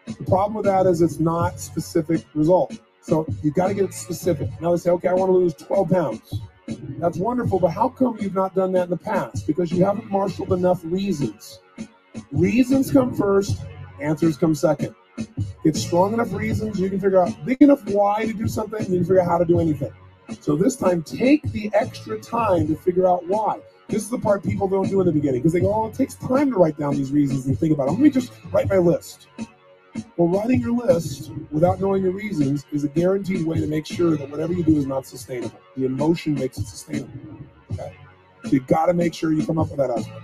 [0.08, 2.80] The problem with that is it's not specific result.
[3.02, 4.50] So you got to get it specific.
[4.62, 6.42] Now they say, okay, I want to lose 12 pounds.
[7.00, 9.48] That's wonderful, but how come you've not done that in the past?
[9.48, 11.60] Because you haven't marshaled enough reasons.
[12.32, 13.62] Reasons come first,
[14.02, 14.94] answers come second.
[15.64, 19.00] Get strong enough reasons, you can figure out big enough why to do something, you
[19.00, 19.94] can figure out how to do anything.
[20.42, 23.60] So this time, take the extra time to figure out why.
[23.88, 25.94] This is the part people don't do in the beginning because they go, oh, it
[25.94, 27.92] takes time to write down these reasons and think about it.
[27.92, 29.28] Let me just write my list.
[30.18, 34.18] Well, writing your list without knowing your reasons is a guaranteed way to make sure
[34.18, 35.60] that whatever you do is not sustainable.
[35.76, 37.14] The emotion makes it sustainable.
[37.74, 37.96] Okay.
[38.44, 40.24] So you got to make sure you come up with that aspect.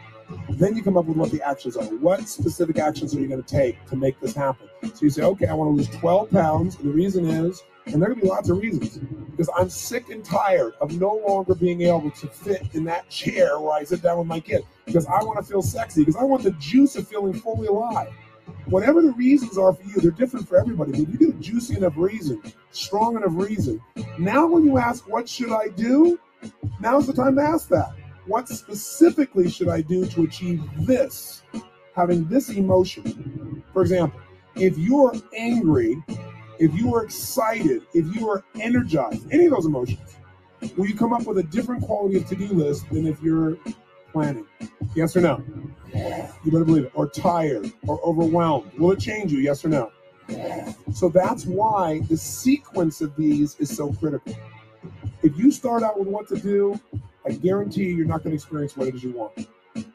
[0.51, 1.83] Then you come up with what the actions are.
[1.83, 4.67] What specific actions are you going to take to make this happen?
[4.81, 6.75] So you say, okay, I want to lose 12 pounds.
[6.77, 8.97] And the reason is, and there are going to be lots of reasons,
[9.31, 13.59] because I'm sick and tired of no longer being able to fit in that chair
[13.59, 14.63] where I sit down with my kid.
[14.85, 16.01] Because I want to feel sexy.
[16.01, 18.13] Because I want the juice of feeling fully alive.
[18.65, 20.91] Whatever the reasons are for you, they're different for everybody.
[20.91, 23.81] But if you get a juicy enough reason, strong enough reason,
[24.17, 26.19] now when you ask, what should I do?
[26.79, 27.91] Now's the time to ask that.
[28.25, 31.43] What specifically should I do to achieve this?
[31.95, 33.63] Having this emotion.
[33.73, 34.19] For example,
[34.55, 36.01] if you are angry,
[36.59, 40.17] if you are excited, if you are energized, any of those emotions,
[40.77, 43.57] will you come up with a different quality of to-do list than if you're
[44.13, 44.45] planning?
[44.95, 45.43] Yes or no?
[45.93, 46.91] You better believe it.
[46.95, 48.71] Or tired or overwhelmed.
[48.79, 49.39] Will it change you?
[49.39, 49.91] Yes or no?
[50.93, 54.33] So that's why the sequence of these is so critical.
[55.21, 56.79] If you start out with what to do,
[57.25, 59.47] I guarantee you, you're not going to experience what it is you want.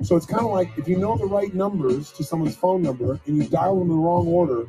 [0.03, 3.21] So it's kind of like if you know the right numbers to someone's phone number
[3.27, 4.67] and you dial them in the wrong order,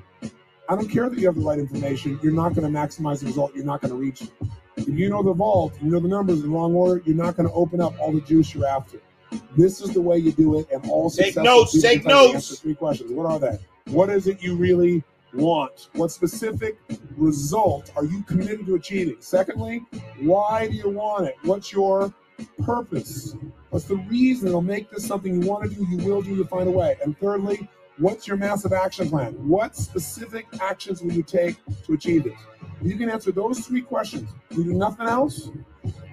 [0.67, 3.25] I don't care that you have the right information, you're not going to maximize the
[3.25, 4.31] result, you're not going to reach it.
[4.77, 7.35] If you know the vault, you know the numbers in the wrong order, you're not
[7.35, 9.01] going to open up all the juice you're after.
[9.58, 12.60] This is the way you do it, and all Take notes, take notes.
[12.60, 13.12] Three questions.
[13.12, 13.58] What are they?
[13.92, 15.89] What is it you really want?
[15.94, 16.78] What specific
[17.18, 19.18] result are you committed to achieving?
[19.20, 19.86] Secondly,
[20.20, 21.36] why do you want it?
[21.44, 22.13] What's your
[22.63, 23.36] purpose?
[23.70, 26.46] What's the reason it'll make this something you want to do, you will do, you
[26.46, 26.98] find a way?
[27.04, 29.34] And thirdly, what's your massive action plan?
[29.48, 32.34] What specific actions will you take to achieve it?
[32.82, 34.30] You can answer those three questions.
[34.52, 35.50] You do nothing else.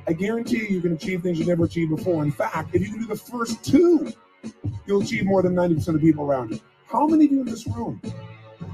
[0.09, 2.23] I guarantee you, you can achieve things you never achieved before.
[2.23, 4.13] In fact, if you can do the first two,
[4.87, 6.61] you'll achieve more than 90% of people around you.
[6.87, 8.01] How many of you in this room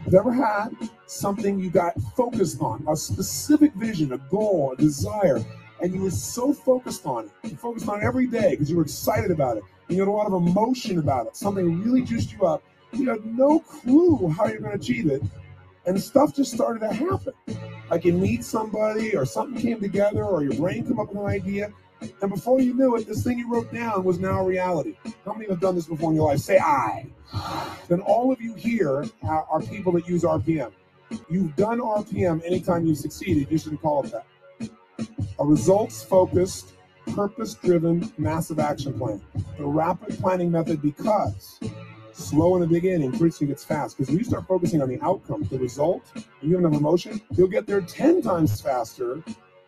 [0.05, 0.69] have ever had
[1.07, 5.43] something you got focused on, a specific vision, a goal, a desire,
[5.81, 8.77] and you were so focused on it, you focused on it every day because you
[8.77, 12.03] were excited about it, and you had a lot of emotion about it, something really
[12.03, 12.63] juiced you up.
[12.93, 15.23] You had no clue how you're going to achieve it,
[15.87, 17.33] and stuff just started to happen.
[17.91, 21.27] Like you meet somebody, or something came together, or your brain come up with an
[21.27, 21.73] idea,
[22.21, 24.97] and before you knew it, this thing you wrote down was now a reality.
[25.25, 26.41] How many have done this before in your life?
[26.41, 27.07] Say aye.
[27.89, 30.73] Then all of you here are people that use RPM.
[31.31, 33.49] You've done RPM anytime you succeeded.
[33.51, 34.27] You shouldn't call it that.
[35.39, 36.73] A results focused,
[37.15, 39.21] purpose driven, massive action plan.
[39.59, 41.61] The rapid planning method because
[42.15, 43.97] slow in the beginning, soon gets fast.
[43.97, 47.21] Because when you start focusing on the outcome, the result, and you have enough emotion,
[47.33, 49.23] you'll get there 10 times faster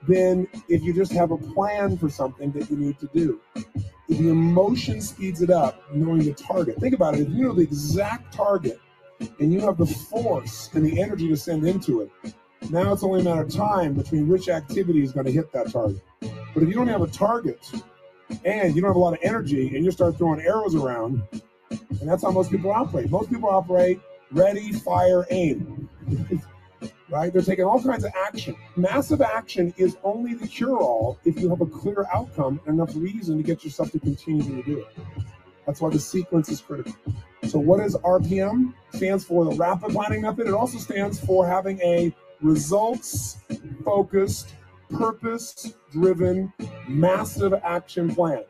[0.06, 3.40] than if you just have a plan for something that you need to do.
[4.08, 6.78] If the emotion speeds it up, knowing the target.
[6.78, 7.22] Think about it.
[7.22, 8.78] If you know the exact target
[9.40, 12.10] and you have the force and the energy to send into it,
[12.70, 15.72] now it's only a matter of time between which activity is going to hit that
[15.72, 16.02] target.
[16.20, 17.70] But if you don't have a target
[18.44, 21.22] and you don't have a lot of energy and you start throwing arrows around,
[21.70, 23.10] and that's how most people operate.
[23.10, 24.00] Most people operate
[24.30, 25.88] ready, fire, aim.
[27.08, 27.32] right?
[27.32, 28.56] They're taking all kinds of action.
[28.76, 32.94] Massive action is only the cure all if you have a clear outcome and enough
[32.96, 35.24] reason to get yourself to continue to do it.
[35.66, 36.94] That's why the sequence is critical.
[37.44, 38.74] So, what is RPM?
[38.94, 40.46] Stands for the rapid planning method.
[40.46, 43.38] It also stands for having a results
[43.84, 44.54] focused,
[44.90, 46.52] purpose driven,
[46.88, 48.44] massive action plan.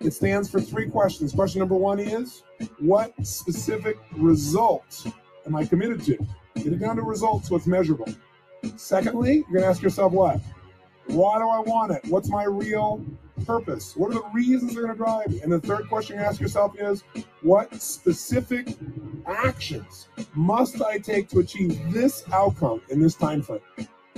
[0.00, 1.32] It stands for three questions.
[1.32, 2.42] Question number one is
[2.78, 5.06] What specific result
[5.46, 6.16] am I committed to?
[6.54, 8.08] Get it down to results, what's measurable.
[8.76, 10.40] Secondly, you're going to ask yourself what?
[11.06, 12.00] Why do I want it?
[12.08, 13.04] What's my real
[13.44, 13.94] purpose?
[13.94, 15.42] What are the reasons they're going to drive me?
[15.42, 17.04] And the third question you ask yourself is
[17.42, 18.76] what specific
[19.26, 23.60] actions must I take to achieve this outcome in this time frame?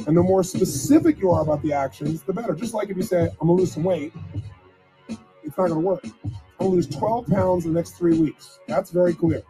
[0.07, 2.55] And the more specific you are about the actions, the better.
[2.55, 4.13] Just like if you say, I'm going to lose some weight,
[5.45, 6.05] it's not going to work.
[6.61, 8.61] To lose 12 pounds in the next three weeks.
[8.69, 9.43] That's very clear.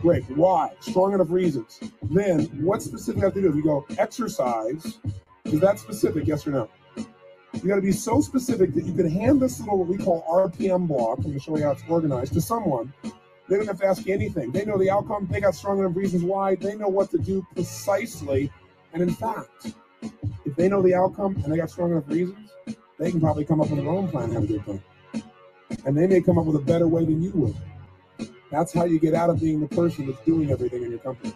[0.00, 0.24] Great.
[0.30, 0.72] Why?
[0.80, 1.80] Strong enough reasons.
[2.02, 3.48] Then, what specific have to do?
[3.48, 4.98] If you go exercise,
[5.44, 6.26] is that specific?
[6.26, 6.68] Yes or no?
[6.96, 10.24] You got to be so specific that you can hand this little what we call
[10.28, 11.18] RPM block.
[11.18, 12.92] I'm going to show you how it's organized to someone.
[13.48, 14.50] They don't have to ask you anything.
[14.52, 15.28] They know the outcome.
[15.30, 16.56] They got strong enough reasons why.
[16.56, 18.50] They know what to do precisely.
[18.92, 19.72] And in fact,
[20.44, 22.50] if they know the outcome and they got strong enough reasons,
[22.98, 24.82] they can probably come up with their own plan and have a good done.
[25.84, 28.30] And they may come up with a better way than you would.
[28.50, 31.34] That's how you get out of being the person that's doing everything in your company.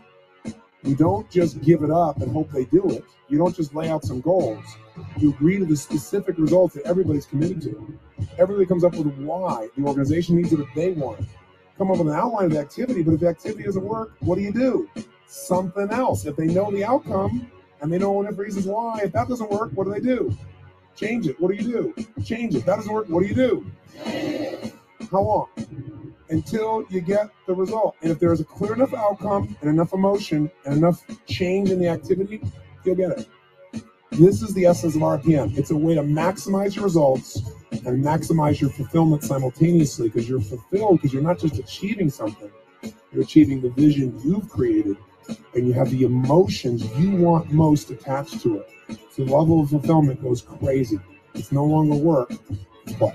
[0.85, 3.05] You don't just give it up and hope they do it.
[3.29, 4.64] You don't just lay out some goals.
[5.18, 7.98] You agree to the specific results that everybody's committed to.
[8.38, 11.20] Everybody comes up with why the organization needs it if they want.
[11.20, 11.27] it.
[11.77, 14.37] Come up with an outline of the activity, but if the activity doesn't work, what
[14.37, 14.88] do you do?
[15.27, 16.24] Something else.
[16.27, 19.72] If they know the outcome and they know enough reasons why, if that doesn't work,
[19.74, 20.37] what do they do?
[20.98, 21.40] Change it.
[21.40, 22.04] What do you do?
[22.24, 22.66] Change it.
[22.66, 23.08] That doesn't work.
[23.08, 23.70] What do you do?
[25.12, 25.46] How long?
[26.28, 27.94] Until you get the result.
[28.02, 31.78] And if there is a clear enough outcome and enough emotion and enough change in
[31.78, 32.42] the activity,
[32.84, 33.28] you'll get it.
[34.11, 35.56] This is the essence of RPM.
[35.56, 40.96] It's a way to maximize your results and maximize your fulfillment simultaneously because you're fulfilled
[40.96, 42.50] because you're not just achieving something,
[43.12, 44.96] you're achieving the vision you've created
[45.54, 48.70] and you have the emotions you want most attached to it.
[49.12, 50.98] So the level of fulfillment goes crazy.
[51.34, 52.32] It's no longer work,
[52.98, 53.14] what?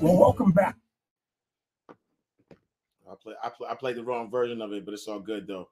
[0.00, 0.76] Well, welcome back.
[3.10, 5.46] I play, I play, I played the wrong version of it, but it's all good
[5.46, 5.68] though.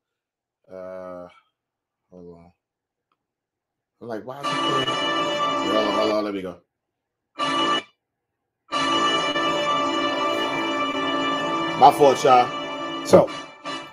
[0.71, 1.29] Uh,
[2.11, 2.53] hold on.
[4.01, 4.89] I'm like, why is playing?
[4.89, 6.61] Hold on, hold on, let me go.
[11.79, 13.07] My fault, y'all.
[13.07, 13.29] So,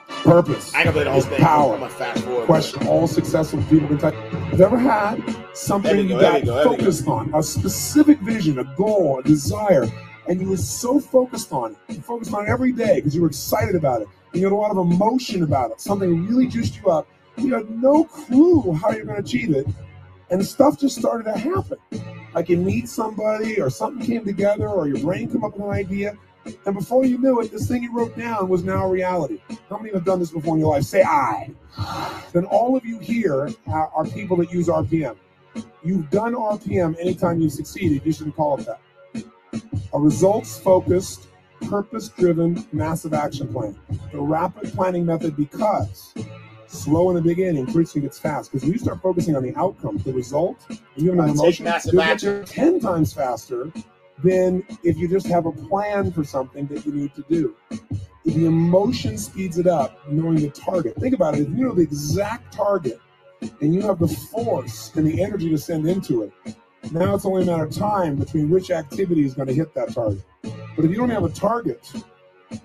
[0.08, 1.42] purpose I gonna play the whole thing.
[1.42, 1.74] power.
[1.74, 2.46] I'm gonna fast forward.
[2.46, 4.00] Question all successful people can.
[4.00, 5.22] Have ever had
[5.54, 6.64] something you go, got go.
[6.64, 9.86] focused on, a specific vision, a goal, a desire,
[10.30, 13.22] and you were so focused on it, you focused on it every day because you
[13.22, 16.48] were excited about it, and you had a lot of emotion about it, something really
[16.48, 17.06] juiced you up.
[17.36, 19.68] You had no clue how you're going to achieve it,
[20.30, 21.78] and stuff just started to happen.
[22.34, 25.72] Like you meet somebody, or something came together, or your brain come up with an
[25.74, 29.40] idea, and before you knew it, this thing you wrote down was now a reality.
[29.70, 30.84] How many have done this before in your life?
[30.84, 31.52] Say aye.
[32.34, 35.16] Then all of you here are, are people that use RPM.
[35.84, 38.02] You've done RPM anytime you succeeded.
[38.06, 39.24] You shouldn't call it that.
[39.94, 41.28] A results focused,
[41.70, 43.80] purpose driven massive action plan.
[44.12, 46.14] The rapid planning method because
[46.68, 48.52] slow in the beginning, soon gets fast.
[48.52, 51.66] Because when you start focusing on the outcome, the result, and you have an emotion,
[51.86, 53.72] you'll get there 10 times faster
[54.24, 57.56] than if you just have a plan for something that you need to do.
[58.26, 60.96] If The emotion speeds it up, knowing the target.
[60.96, 61.42] Think about it.
[61.42, 63.00] If you know the exact target
[63.62, 66.32] and you have the force and the energy to send into it,
[66.92, 69.94] now it's only a matter of time between which activity is going to hit that
[69.94, 70.24] target.
[70.42, 71.92] But if you don't have a target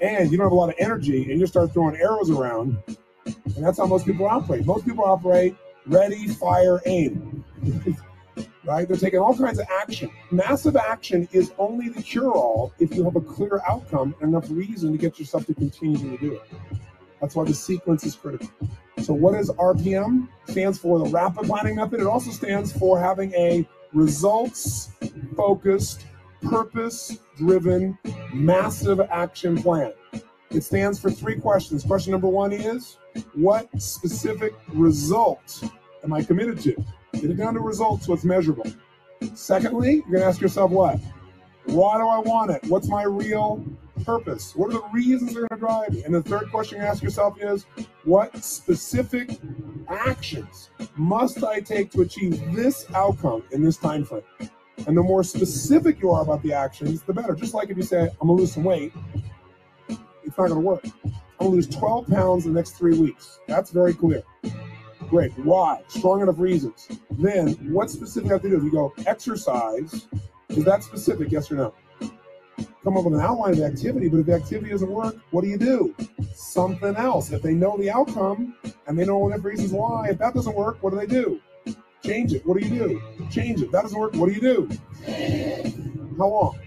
[0.00, 2.76] and you don't have a lot of energy and you start throwing arrows around,
[3.26, 4.64] and that's how most people operate.
[4.64, 7.44] Most people operate ready, fire, aim.
[8.68, 8.86] right?
[8.86, 10.10] They're taking all kinds of action.
[10.30, 14.46] Massive action is only the cure all if you have a clear outcome and enough
[14.50, 16.42] reason to get yourself to continue to do it.
[17.18, 18.48] That's why the sequence is critical.
[19.02, 20.28] So, what is RPM?
[20.48, 22.00] Stands for the rapid planning method.
[22.00, 24.90] It also stands for having a results
[25.34, 26.04] focused,
[26.42, 27.98] purpose driven,
[28.34, 29.92] massive action plan.
[30.50, 31.84] It stands for three questions.
[31.84, 32.98] Question number one is
[33.34, 35.64] What specific result
[36.04, 36.84] am I committed to?
[37.12, 38.66] Get it down to results, what's measurable.
[39.34, 41.00] Secondly, you're going to ask yourself what?
[41.64, 42.62] Why do I want it?
[42.68, 43.64] What's my real
[44.04, 44.54] purpose?
[44.54, 46.04] What are the reasons that are going to drive me?
[46.04, 47.66] And the third question you ask yourself is
[48.04, 49.38] what specific
[49.88, 54.22] actions must I take to achieve this outcome in this time frame?
[54.86, 57.34] And the more specific you are about the actions, the better.
[57.34, 58.92] Just like if you say, I'm going to lose some weight,
[59.88, 60.84] it's not going to work.
[61.04, 63.40] I'm going to lose 12 pounds in the next three weeks.
[63.46, 64.22] That's very clear.
[65.08, 65.32] Great.
[65.38, 65.82] Why?
[65.88, 66.88] Strong enough reasons.
[67.12, 68.56] Then, what specific have to do?
[68.58, 70.06] If you go exercise,
[70.50, 71.30] is that specific?
[71.30, 71.74] Yes or no?
[72.84, 75.42] Come up with an outline of the activity, but if the activity doesn't work, what
[75.42, 75.94] do you do?
[76.34, 77.32] Something else.
[77.32, 78.54] If they know the outcome
[78.86, 81.40] and they know enough reasons why, if that doesn't work, what do they do?
[82.04, 82.46] Change it.
[82.46, 83.02] What do you do?
[83.30, 83.72] Change it.
[83.72, 84.14] That doesn't work.
[84.14, 84.68] What do you do?
[86.18, 86.58] How long?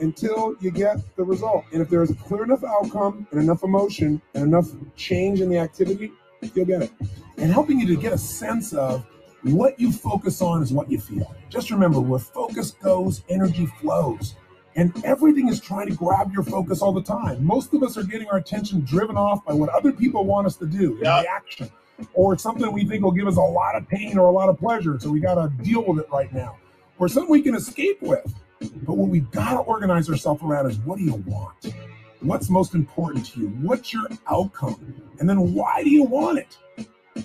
[0.00, 1.64] Until you get the result.
[1.72, 5.58] And if there's a clear enough outcome and enough emotion and enough change in the
[5.58, 6.12] activity,
[6.54, 6.90] you'll get it.
[7.38, 9.04] And helping you to get a sense of
[9.42, 11.34] what you focus on is what you feel.
[11.48, 14.34] Just remember where focus goes, energy flows.
[14.74, 17.44] And everything is trying to grab your focus all the time.
[17.44, 20.56] Most of us are getting our attention driven off by what other people want us
[20.56, 21.20] to do in Yeah.
[21.20, 21.70] reaction,
[22.14, 24.58] or something we think will give us a lot of pain or a lot of
[24.58, 24.98] pleasure.
[24.98, 26.56] So we got to deal with it right now,
[26.98, 28.34] or something we can escape with.
[28.60, 31.74] But what we've got to organize ourselves around is what do you want?
[32.22, 33.48] What's most important to you?
[33.48, 34.94] What's your outcome?
[35.18, 36.56] And then why do you want it?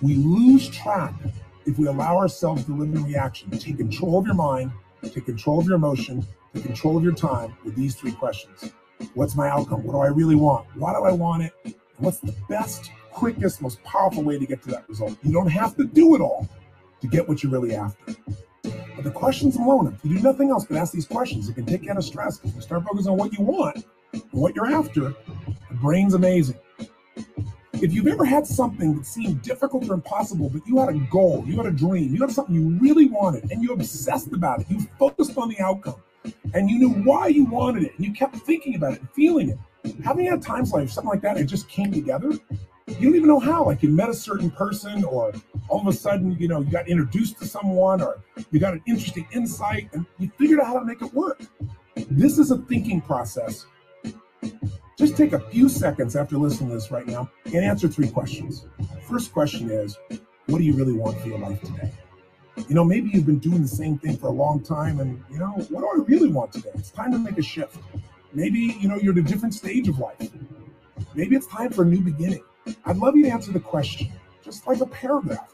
[0.02, 1.14] We lose track
[1.68, 3.52] if we allow ourselves to live in reaction.
[3.52, 4.72] Take control of your mind,
[5.04, 6.26] take control of your emotion,
[6.56, 8.74] take control of your time with these three questions.
[9.14, 9.84] What's my outcome?
[9.84, 10.66] What do I really want?
[10.76, 11.54] Why do I want it?
[11.64, 15.16] And what's the best, quickest, most powerful way to get to that result?
[15.22, 16.50] You don't have to do it all
[17.02, 18.16] to get what you're really after.
[18.64, 21.68] But the questions alone, if you do nothing else but ask these questions, it can
[21.68, 23.86] take you out of stress because you start focusing on what you want
[24.32, 25.14] what you're after.
[25.70, 26.58] The brain's amazing.
[27.74, 31.44] If you've ever had something that seemed difficult or impossible, but you had a goal,
[31.46, 34.68] you had a dream, you had something you really wanted, and you obsessed about it,
[34.70, 36.02] you focused on the outcome,
[36.56, 39.50] and you knew why you wanted it, and you kept thinking about it and feeling
[39.50, 39.60] it.
[40.04, 42.32] Having had times like something like that, it just came together.
[42.88, 43.66] You don't even know how.
[43.66, 45.34] Like you met a certain person, or
[45.70, 48.82] all of a sudden, you know, you got introduced to someone, or you got an
[48.88, 51.42] interesting insight, and you figured out how to make it work.
[52.10, 53.68] This is a thinking process
[54.98, 58.66] just take a few seconds after listening to this right now and answer three questions.
[59.08, 59.98] First question is,
[60.48, 61.92] what do you really want for your life today?
[62.68, 65.38] You know, maybe you've been doing the same thing for a long time, and you
[65.38, 66.72] know, what do I really want today?
[66.74, 67.78] It's time to make a shift.
[68.34, 70.30] Maybe, you know, you're at a different stage of life.
[71.14, 72.44] Maybe it's time for a new beginning.
[72.86, 74.12] I'd love you to answer the question,
[74.44, 75.54] just like a paragraph.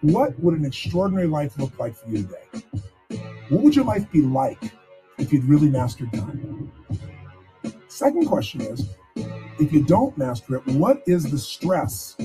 [0.00, 3.20] What would an extraordinary life look like for you today?
[3.50, 4.72] What would your life be like
[5.18, 6.72] if you'd really mastered time?
[8.00, 8.96] Second question is
[9.58, 12.16] if you don't master it, what is the stress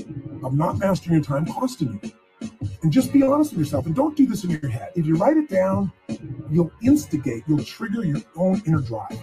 [0.42, 2.48] of not mastering your time costing you?
[2.82, 4.92] And just be honest with yourself and don't do this in your head.
[4.94, 5.92] If you write it down,
[6.50, 9.20] you'll instigate, you'll trigger your own inner drive.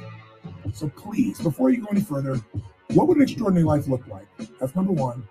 [0.76, 2.36] So please, before you go any further,
[2.92, 4.28] what would an extraordinary life look like?
[4.60, 5.28] That's number one.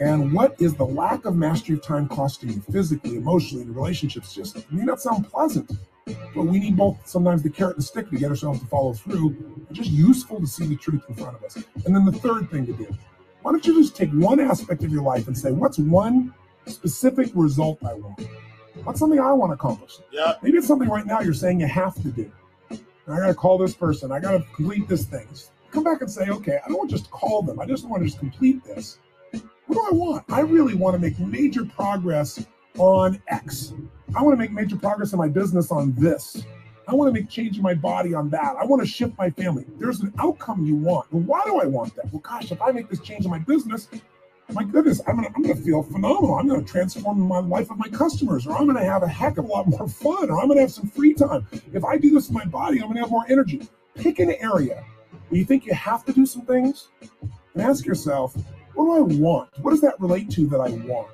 [0.00, 4.34] And what is the lack of mastery of time costing you physically, emotionally, in relationships?
[4.34, 5.70] Just may not sound pleasant,
[6.06, 8.92] but we need both sometimes the carrot and the stick to get ourselves to follow
[8.92, 9.36] through.
[9.70, 11.56] It's just useful to see the truth in front of us.
[11.84, 12.96] And then the third thing to do,
[13.42, 16.34] why don't you just take one aspect of your life and say, what's one
[16.66, 18.28] specific result I want?
[18.84, 19.98] What's something I want to accomplish?
[20.12, 20.34] Yeah.
[20.42, 22.30] Maybe it's something right now you're saying you have to do.
[22.70, 24.10] I gotta call this person.
[24.12, 25.26] I gotta complete this thing.
[25.30, 27.60] Just come back and say, okay, I don't want to just call them.
[27.60, 28.98] I just want to just complete this.
[29.66, 30.24] What do I want?
[30.28, 32.44] I really want to make major progress
[32.78, 33.72] on X.
[34.16, 36.42] I want to make major progress in my business on this.
[36.88, 38.56] I want to make change in my body on that.
[38.58, 39.66] I want to shift my family.
[39.78, 41.10] There's an outcome you want.
[41.12, 42.10] And why do I want that?
[42.10, 43.88] Well, gosh, if I make this change in my business,
[44.52, 46.36] my goodness, I'm gonna, I'm gonna feel phenomenal.
[46.36, 49.44] I'm gonna transform my life of my customers, or I'm gonna have a heck of
[49.44, 51.46] a lot more fun, or I'm gonna have some free time.
[51.74, 53.68] If I do this in my body, I'm gonna have more energy.
[53.96, 54.82] Pick an area
[55.28, 56.88] where you think you have to do some things
[57.52, 58.34] and ask yourself,
[58.74, 59.50] what do I want?
[59.60, 61.08] What does that relate to that I want?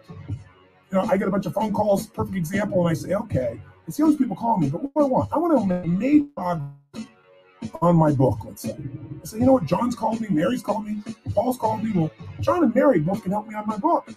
[0.92, 3.58] You know, I get a bunch of phone calls, perfect example, and I say, okay,
[3.88, 5.32] I see all people calling me, but what do I want?
[5.32, 8.76] I want to make on my book, let's say.
[9.22, 9.64] I say, you know what?
[9.64, 11.02] John's called me, Mary's called me,
[11.34, 11.92] Paul's called me.
[11.92, 14.14] Well, John and Mary both can help me on my book.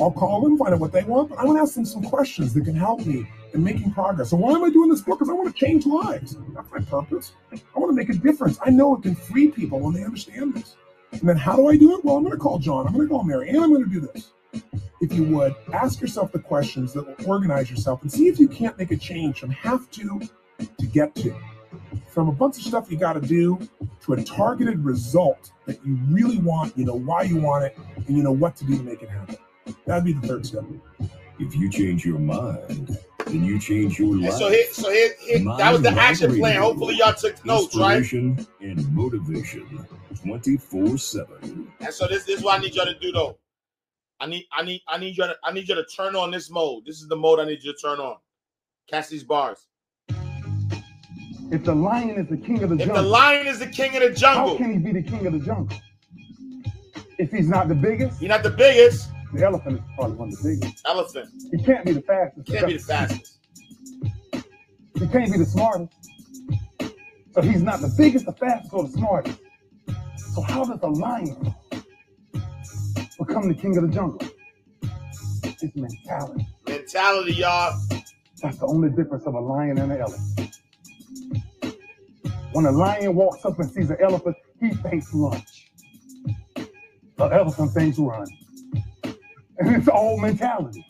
[0.00, 2.02] I'll call them, find out what they want, but I want to ask them some
[2.02, 4.30] questions that can help me in making progress.
[4.30, 5.18] So why am I doing this book?
[5.18, 6.38] Because I want to change lives.
[6.54, 7.32] That's my purpose.
[7.52, 8.58] I want to make a difference.
[8.64, 10.74] I know it can free people when they understand this.
[11.12, 12.04] And then how do I do it?
[12.04, 12.86] Well, I'm going to call John.
[12.86, 14.30] I'm going to call Mary, and I'm going to do this.
[15.00, 18.48] If you would, ask yourself the questions that will organize yourself and see if you
[18.48, 20.20] can't make a change from have to
[20.58, 21.36] to get to.
[22.08, 23.58] From a bunch of stuff you got to do
[24.02, 27.76] to a targeted result that you really want, you know why you want it,
[28.06, 29.36] and you know what to do to make it happen.
[29.86, 30.64] That'd be the third step.
[31.40, 32.96] If you change your mind,
[33.26, 34.34] then you change your And life.
[34.34, 36.60] so here, so here, here that was the Mind action plan.
[36.60, 37.98] Hopefully y'all took notes, right?
[37.98, 39.86] Inspiration and motivation
[40.22, 41.72] 24 7.
[41.80, 43.36] And so this, this is what I need y'all to do though.
[44.24, 46.50] I need I need I need you to I need you to turn on this
[46.50, 46.86] mode.
[46.86, 48.16] This is the mode I need you to turn on.
[48.88, 49.66] Catch these bars.
[51.52, 53.94] If the lion is the king of the If jungle, the lion is the king
[53.94, 55.76] of the jungle, how can he be the king of the jungle?
[57.18, 60.40] If he's not the biggest, he's not the biggest the elephant is probably one of
[60.40, 60.86] the biggest.
[60.86, 61.28] elephant.
[61.50, 62.48] He can't be the fastest.
[62.48, 63.38] He Can't be the fastest.
[64.32, 65.92] He can't be the smartest.
[67.34, 69.38] So he's not the biggest, the fastest, or the smartest.
[70.34, 71.54] So how does a lion
[73.18, 74.20] become the king of the jungle?
[75.44, 76.46] It's mentality.
[76.66, 77.78] Mentality, y'all.
[78.42, 80.58] That's the only difference of a lion and an elephant.
[82.52, 85.70] When a lion walks up and sees an elephant, he thinks lunch.
[86.56, 88.26] An elephant thinks run.
[89.58, 90.84] And it's all mentality.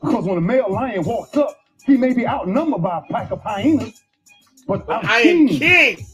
[0.00, 3.42] Because when a male lion walks up, he may be outnumbered by a pack of
[3.42, 4.02] hyenas,
[4.66, 6.06] but But I'm I am king king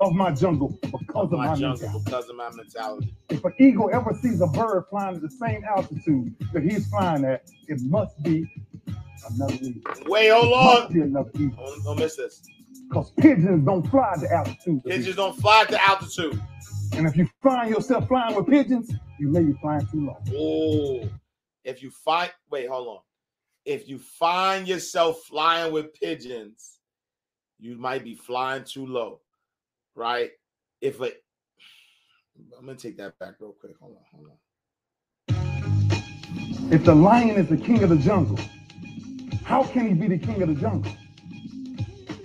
[0.00, 2.02] of my jungle because of my, my jungle mentality.
[2.04, 3.14] because of my mentality.
[3.30, 7.24] If an eagle ever sees a bird flying at the same altitude that he's flying
[7.24, 8.46] at, it must be
[9.30, 9.82] another eagle.
[10.06, 10.92] Wait, hold Must on.
[10.92, 11.64] be another eagle.
[11.64, 12.42] Don't, don't miss this.
[12.88, 14.84] Because pigeons don't fly the altitude.
[14.84, 16.40] Pigeons don't fly to altitude.
[16.92, 20.18] And if you find yourself flying with pigeons, you may be flying too low.
[20.36, 21.08] Oh,
[21.64, 22.98] if you find wait, hold on.
[23.64, 26.78] If you find yourself flying with pigeons,
[27.58, 29.20] you might be flying too low,
[29.96, 30.30] right?
[30.80, 31.10] If a,
[32.56, 33.72] I'm gonna take that back real quick.
[33.80, 34.36] Hold on, hold on.
[36.72, 38.38] If the lion is the king of the jungle,
[39.44, 40.92] how can he be the king of the jungle?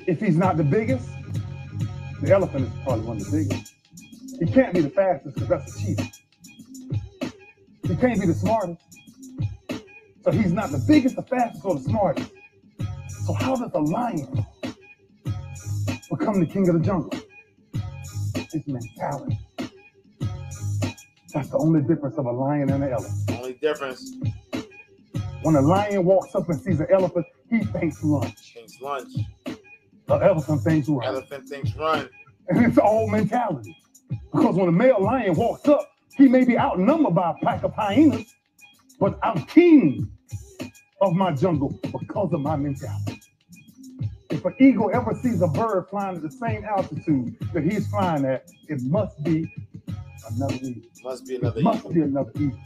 [0.07, 1.07] If he's not the biggest,
[2.21, 3.73] the elephant is probably one of the biggest.
[4.39, 6.11] He can't be the fastest because that's the cheetah.
[7.87, 8.81] He can't be the smartest.
[10.23, 12.31] So he's not the biggest, the fastest, or the smartest.
[13.25, 14.45] So how does a lion
[16.09, 17.11] become the king of the jungle?
[18.53, 19.39] It's mentality.
[21.33, 23.31] That's the only difference of a lion and an elephant.
[23.31, 24.15] Only difference,
[25.43, 28.53] When a lion walks up and sees an elephant, he thinks lunch.
[28.53, 29.07] things lunch.
[30.07, 31.05] The elephant thinks run.
[31.07, 32.09] Elephant thinks run.
[32.49, 33.77] And it's all mentality.
[34.33, 37.73] Because when a male lion walks up, he may be outnumbered by a pack of
[37.73, 38.35] hyenas,
[38.99, 40.11] but I'm king
[41.01, 43.10] of my jungle because of my mentality.
[44.41, 48.25] If an eagle ever sees a bird flying at the same altitude that he's flying
[48.25, 49.53] at, it must be
[50.31, 50.81] another eagle.
[51.03, 51.91] Must be another must eagle.
[51.91, 52.59] be another eagle.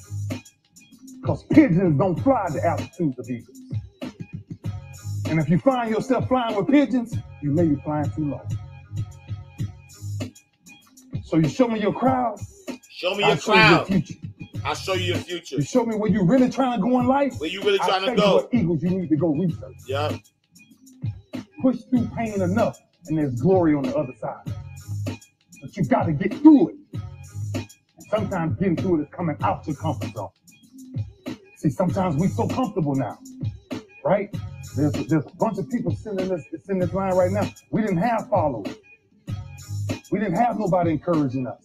[1.20, 3.60] Because pigeons don't fly the altitudes of eagles.
[5.28, 8.48] And if you find yourself flying with pigeons, you may be flying too low.
[11.26, 12.40] So you show me your crowd,
[12.90, 14.14] Show me I'll your show you your future.
[14.64, 15.58] I'll show you your future.
[15.58, 17.34] You show me where you're really trying to go in life.
[17.38, 18.36] Where you really I'll trying to go?
[18.36, 19.76] what eagles you need to go research.
[19.86, 20.18] Yeah.
[21.66, 24.54] Push through pain enough, and there's glory on the other side.
[25.60, 27.02] But you got to get through it.
[27.56, 30.30] And sometimes getting through it is coming out your comfort zone.
[31.56, 33.18] See, sometimes we so comfortable now,
[34.04, 34.32] right?
[34.78, 37.50] There's, there's a bunch of people sitting in this in this line right now.
[37.72, 38.76] We didn't have followers.
[40.12, 41.64] We didn't have nobody encouraging us.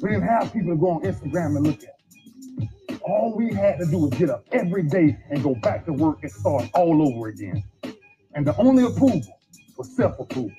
[0.00, 3.00] We didn't have people to go on Instagram and look at.
[3.02, 6.22] All we had to do was get up every day and go back to work
[6.22, 7.64] and start all over again.
[8.36, 9.22] And the only approval
[9.78, 10.52] was self-approval.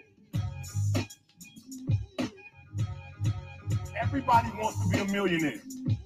[4.01, 5.61] Everybody wants to be a millionaire.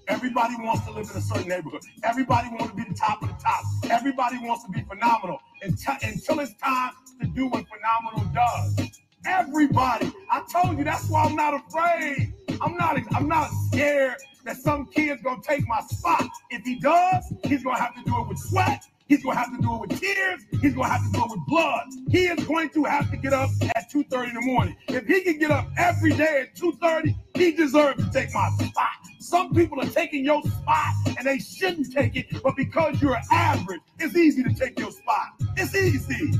[0.09, 1.81] Everybody wants to live in a certain neighborhood.
[2.03, 3.63] Everybody wants to be the top of the top.
[3.89, 6.91] Everybody wants to be phenomenal until, until it's time
[7.21, 9.01] to do what Phenomenal does.
[9.25, 10.11] Everybody.
[10.29, 12.33] I told you that's why I'm not afraid.
[12.59, 16.27] I'm not I'm not scared that some kid's gonna take my spot.
[16.49, 18.83] If he does, he's gonna have to do it with sweat.
[19.11, 20.41] He's gonna have to do it with tears.
[20.61, 21.83] He's gonna have to do it with blood.
[22.09, 24.77] He is going to have to get up at 2:30 in the morning.
[24.87, 28.87] If he can get up every day at 2:30, he deserves to take my spot.
[29.19, 33.81] Some people are taking your spot and they shouldn't take it, but because you're average,
[33.99, 35.27] it's easy to take your spot.
[35.57, 36.31] It's easy.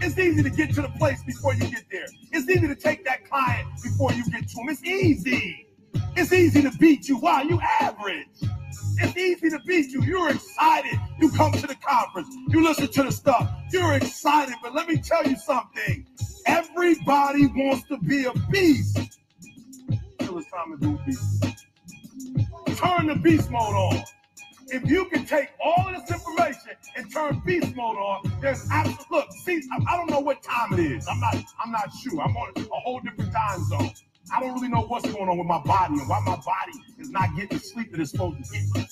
[0.00, 2.06] It's easy to get to the place before you get there.
[2.32, 4.70] It's easy to take that client before you get to him.
[4.70, 5.68] It's easy.
[6.16, 7.18] It's easy to beat you.
[7.18, 7.42] Why?
[7.42, 8.28] You average.
[8.98, 10.02] It's easy to beat you.
[10.02, 10.98] You're excited.
[11.20, 12.28] You come to the conference.
[12.48, 13.50] You listen to the stuff.
[13.72, 14.54] You're excited.
[14.62, 16.06] But let me tell you something.
[16.46, 18.98] Everybody wants to be a beast.
[20.20, 21.44] Till it's time to do beast.
[22.78, 24.04] Turn the beast mode on.
[24.68, 29.10] If you can take all of this information and turn beast mode on, there's absolute
[29.10, 29.32] look.
[29.44, 31.06] See, I, I don't know what time it is.
[31.06, 31.36] I'm not.
[31.64, 32.20] I'm not sure.
[32.20, 33.90] I'm on a whole different time zone.
[34.32, 37.10] I don't really know what's going on with my body and why my body is
[37.10, 38.88] not getting the sleep that it's supposed to get.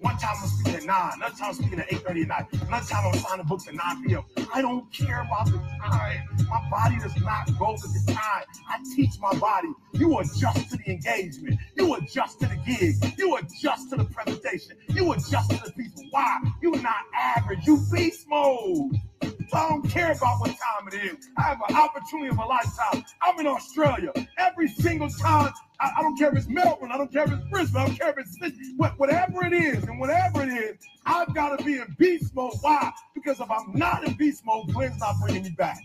[0.00, 2.86] One time I'm speaking at 9, another time I'm speaking at 8.30 at night, another
[2.86, 4.22] time I'm signing books at 9 p.m.
[4.54, 6.28] I don't care about the time.
[6.48, 8.44] My body does not go with the time.
[8.68, 9.68] I teach my body.
[9.92, 11.58] You adjust to the engagement.
[11.76, 13.18] You adjust to the gig.
[13.18, 14.76] You adjust to the presentation.
[14.88, 16.04] You adjust to the people.
[16.10, 16.40] Why?
[16.62, 17.66] You're not average.
[17.66, 19.00] You beast mode.
[19.48, 21.30] So I don't care about what time it is.
[21.38, 23.04] I have an opportunity of a lifetime.
[23.22, 24.12] I'm in Australia.
[24.36, 27.48] Every single time, I, I don't care if it's Melbourne, I don't care if it's
[27.50, 30.76] Brisbane, I don't care if it's whatever it is, and whatever it is,
[31.06, 32.54] I've got to be in beast mode.
[32.60, 32.92] Why?
[33.14, 35.78] Because if I'm not in beast mode, Glenn's not bringing me back.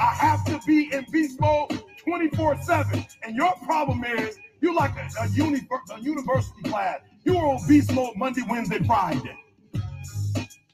[0.00, 3.06] I have to be in beast mode 24 7.
[3.22, 5.60] And your problem is you're like a, a, uni,
[5.94, 7.00] a university class.
[7.24, 9.36] You're on beast mode Monday, Wednesday, Friday.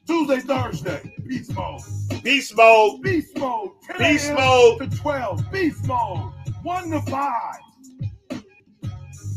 [0.06, 1.80] Tuesday, Thursday, beast mode.
[2.22, 3.02] Beast mode.
[3.02, 3.70] Beast mode.
[3.86, 4.36] 10 Beast a.m.
[4.36, 4.90] mode.
[4.90, 5.52] to 12.
[5.52, 6.32] Beast mode.
[6.62, 7.54] 1 to 5.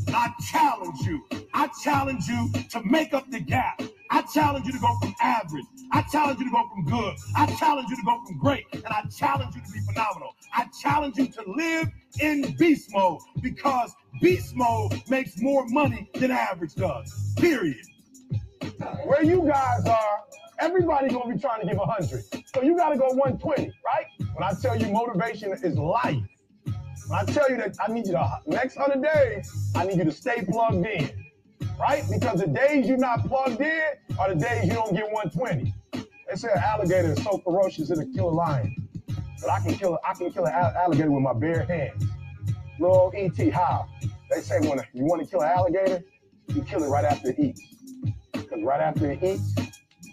[0.09, 1.23] I challenge you.
[1.53, 3.81] I challenge you to make up the gap.
[4.09, 5.65] I challenge you to go from average.
[5.91, 7.15] I challenge you to go from good.
[7.35, 8.65] I challenge you to go from great.
[8.73, 10.35] And I challenge you to be phenomenal.
[10.55, 11.87] I challenge you to live
[12.19, 17.33] in beast mode because beast mode makes more money than average does.
[17.37, 17.85] Period.
[19.05, 20.19] Where you guys are,
[20.59, 22.23] everybody gonna be trying to give 100.
[22.53, 24.05] So you gotta go 120, right?
[24.33, 26.17] When I tell you motivation is life,
[27.07, 30.03] when I tell you that I need you to, next 100 days, I need you
[30.03, 31.09] to stay plugged in,
[31.79, 32.03] right?
[32.11, 33.83] Because the days you're not plugged in
[34.19, 35.73] are the days you don't get 120.
[35.93, 38.75] They say an alligator is so ferocious it'll kill a lion.
[39.39, 42.03] But I can kill I can kill an alligator with my bare hands.
[42.79, 43.87] Little ET, how?
[44.29, 46.03] They say when you want to kill an alligator,
[46.49, 47.61] you kill it right after it eats.
[48.33, 49.53] Because right after it eats,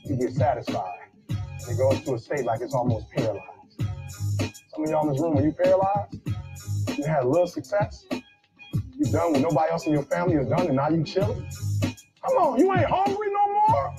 [0.04, 0.98] you get satisfied.
[1.28, 3.48] It goes to a state like it's almost paralyzed.
[3.78, 6.20] Some of y'all in this room, when you paralyzed,
[6.96, 8.04] you had a little success.
[8.10, 11.48] You done what nobody else in your family has done, and now you chilling.
[12.22, 13.94] Come on, you ain't hungry no more.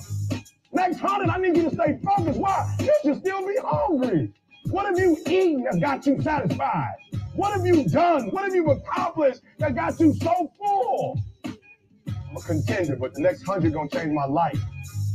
[0.72, 2.38] Next hundred, I need you to stay focused.
[2.38, 2.76] Why?
[2.80, 4.32] You should still be hungry.
[4.66, 6.94] What have you eaten that got you satisfied?
[7.34, 8.30] What have you done?
[8.30, 11.20] What have you accomplished that got you so full?
[11.44, 14.60] I'm a contender, but the next hundred gonna change my life.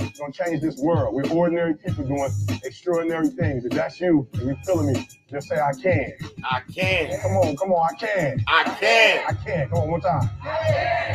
[0.04, 1.14] It's gonna change this world.
[1.14, 2.30] We're ordinary people doing
[2.64, 3.66] extraordinary things.
[3.66, 6.14] If that's you and you're feeling me, just say I can.
[6.43, 7.20] I can.
[7.22, 8.43] Come on, come on, I can.
[8.47, 9.24] I can.
[9.28, 9.70] I can.
[9.70, 10.30] Come on, one time.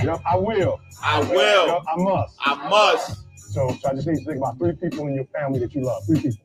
[0.05, 0.81] Yep, I will.
[1.03, 1.67] I will.
[1.67, 2.37] Yep, I must.
[2.41, 3.19] I must.
[3.37, 5.75] So, so I just need you to think about three people in your family that
[5.75, 6.05] you love.
[6.07, 6.39] Three people.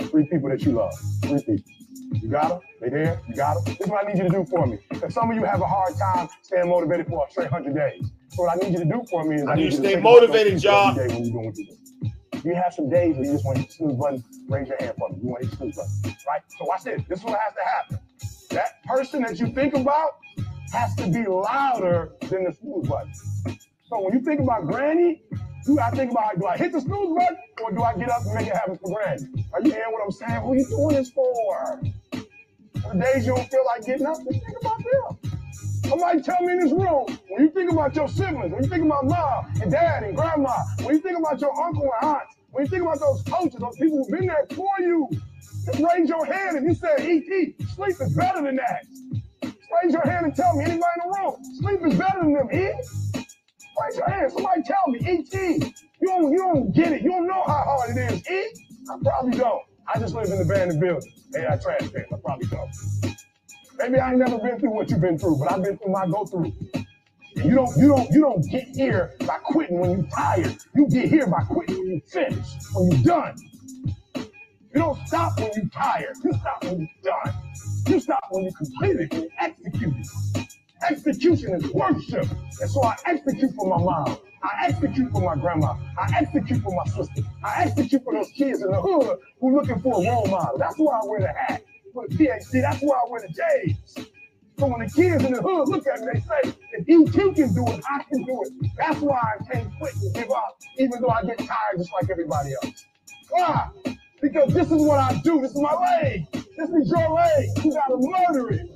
[0.00, 0.94] Three people that you love.
[1.22, 1.72] Three people.
[2.12, 2.60] You got them?
[2.80, 3.20] They there?
[3.28, 3.64] You got them?
[3.64, 4.78] This is what I need you to do for me.
[4.90, 8.10] Because some of you have a hard time staying motivated for a straight 100 days.
[8.28, 9.88] So what I need you to do for me is I need you to stay
[9.94, 10.90] think about those motivated, people y'all.
[10.90, 11.76] every day when you're doing what you.
[12.44, 14.76] You have some days where you just want to hit the snooze button, raise your
[14.78, 15.16] hand for me.
[15.22, 16.42] You want to hit the snooze button, right?
[16.58, 17.02] So watch this.
[17.08, 17.98] This is what has to happen.
[18.50, 20.10] That person that you think about
[20.72, 23.12] has to be louder than the snooze button.
[23.88, 25.22] So when you think about Granny,
[25.66, 28.22] you gotta think about do I hit the snooze button or do I get up
[28.24, 29.46] and make it happen for Granny?
[29.52, 30.40] Are you hearing what I'm saying?
[30.42, 31.80] Who you doing this for?
[32.92, 35.32] The days you don't feel like getting up, just think about them.
[35.88, 38.84] Somebody tell me in this room, when you think about your siblings, when you think
[38.84, 42.64] about mom and dad and grandma, when you think about your uncle and aunt, when
[42.64, 45.08] you think about those coaches, those people who've been there for you,
[45.64, 48.86] just raise your hand if you said, E.T., sleep is better than that.
[49.42, 52.32] Just raise your hand and tell me, anybody in the room, sleep is better than
[52.32, 52.72] them, E?
[53.82, 54.32] Raise your hand.
[54.32, 57.02] Somebody tell me, E.T., you don't, you don't get it.
[57.02, 58.64] You don't know how hard it is, E?
[58.90, 59.62] I probably don't.
[59.88, 61.12] I just live in the abandoned building.
[61.32, 62.06] Hey, I trash cans.
[62.12, 62.70] I probably don't.
[63.78, 66.06] Maybe I ain't never been through what you've been through, but I've been through my
[66.06, 66.52] go through.
[67.36, 70.56] You don't, you don't, you don't get here by quitting when you're tired.
[70.74, 73.36] You get here by quitting when you finish, when you're done.
[74.74, 76.16] You don't stop when you're tired.
[76.24, 77.34] You stop when you're done.
[77.88, 80.06] You stop when you complete it and execute.
[80.88, 82.26] Execution is worship.
[82.60, 84.18] And so I execute for my mom.
[84.42, 85.76] I execute for my grandma.
[85.98, 87.22] I execute for my sister.
[87.42, 90.58] I execute for those kids in the hood who're looking for a role model.
[90.58, 91.62] That's why I wear the hat
[91.92, 92.60] for the PhD.
[92.60, 94.06] That's why I wear the J's.
[94.58, 97.32] So when the kids in the hood look at me, they say, if you two
[97.32, 98.70] can do it, I can do it.
[98.78, 102.08] That's why I can't quit and give up, even though I get tired just like
[102.10, 102.86] everybody else.
[103.28, 103.68] Why?
[104.22, 105.40] Because this is what I do.
[105.42, 106.26] This is my leg.
[106.32, 107.48] This is your leg.
[107.62, 108.66] You gotta murder it.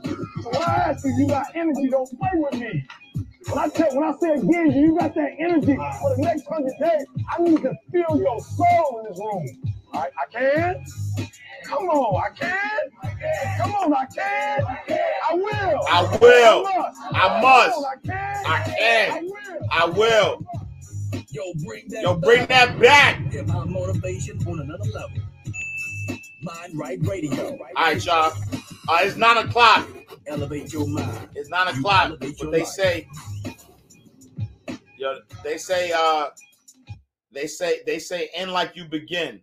[0.43, 2.87] So when I ask you, you got energy, don't play with me.
[3.49, 6.75] When I tell, when I say again, you got that energy for the next hundred
[6.81, 7.07] days.
[7.31, 9.75] I need to feel your soul in this room.
[9.93, 10.85] All right, I can.
[11.65, 13.59] Come on, I can.
[13.59, 14.65] Come on, I can.
[15.31, 15.81] I will.
[15.89, 16.67] I will.
[16.67, 17.87] I I must.
[17.87, 18.47] I can.
[18.47, 19.25] I can.
[19.25, 19.69] will.
[19.71, 20.47] I will.
[21.31, 23.19] Yo, bring that Yo, bring that back.
[23.33, 25.17] Hip hop motivation on another level.
[26.43, 27.53] Mind Right Radio.
[27.53, 28.33] All right, y'all.
[28.89, 29.87] Uh, it's nine o'clock.
[30.27, 31.29] Elevate your mind.
[31.35, 32.17] It's nine o'clock.
[32.21, 32.69] your they life.
[32.69, 33.09] say,
[34.99, 36.29] yo, they say, uh,
[37.33, 39.41] they say, they say, end like you begin.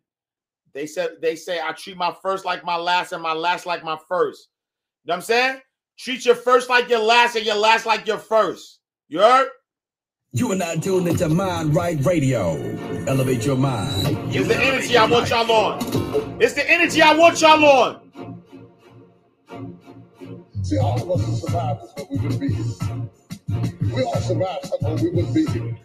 [0.73, 3.83] They said, they say, I treat my first like my last, and my last like
[3.83, 4.49] my first.
[5.03, 5.61] You know what I'm saying?
[5.97, 8.79] Treat your first like your last, and your last like your first.
[9.07, 9.49] You heard?
[10.33, 12.57] You are not tuned into Mind Right Radio.
[13.07, 14.05] Elevate your mind.
[14.35, 15.79] It's the energy I want y'all on.
[16.39, 18.06] It's the energy I want y'all on.
[20.67, 23.95] See, all of us have survived this, but we wouldn't be here.
[23.95, 25.77] We all survived something, we wouldn't be here.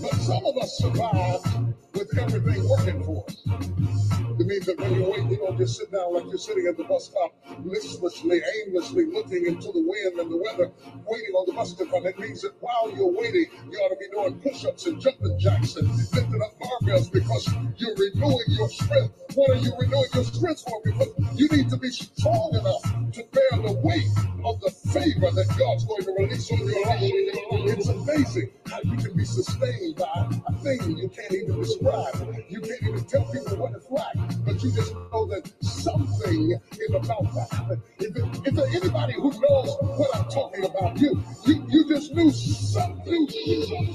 [0.00, 4.27] But some of us survived with everything working for us.
[4.38, 6.76] It means that when you wait, you don't just sit down like you're sitting at
[6.76, 7.34] the bus stop,
[7.64, 10.70] listlessly, aimlessly looking into the wind and the weather,
[11.06, 12.06] waiting on the bus to come.
[12.06, 15.76] It means that while you're waiting, you ought to be doing push-ups and jumping jacks
[15.76, 19.14] and lifting up barbells because you're renewing your strength.
[19.34, 20.80] What are you renewing your strength for?
[20.84, 22.82] Because you need to be strong enough
[23.12, 24.08] to bear the weight
[24.44, 27.00] of the favor that God's going to release on your life.
[27.02, 32.14] It's amazing how you can be sustained by a thing you can't even describe.
[32.48, 36.94] You can't even tell people what it's like, but you just know that something is
[36.94, 37.82] about to happen.
[37.98, 42.30] If, if there anybody who knows what I'm talking about, you, you, you just knew
[42.30, 43.28] something.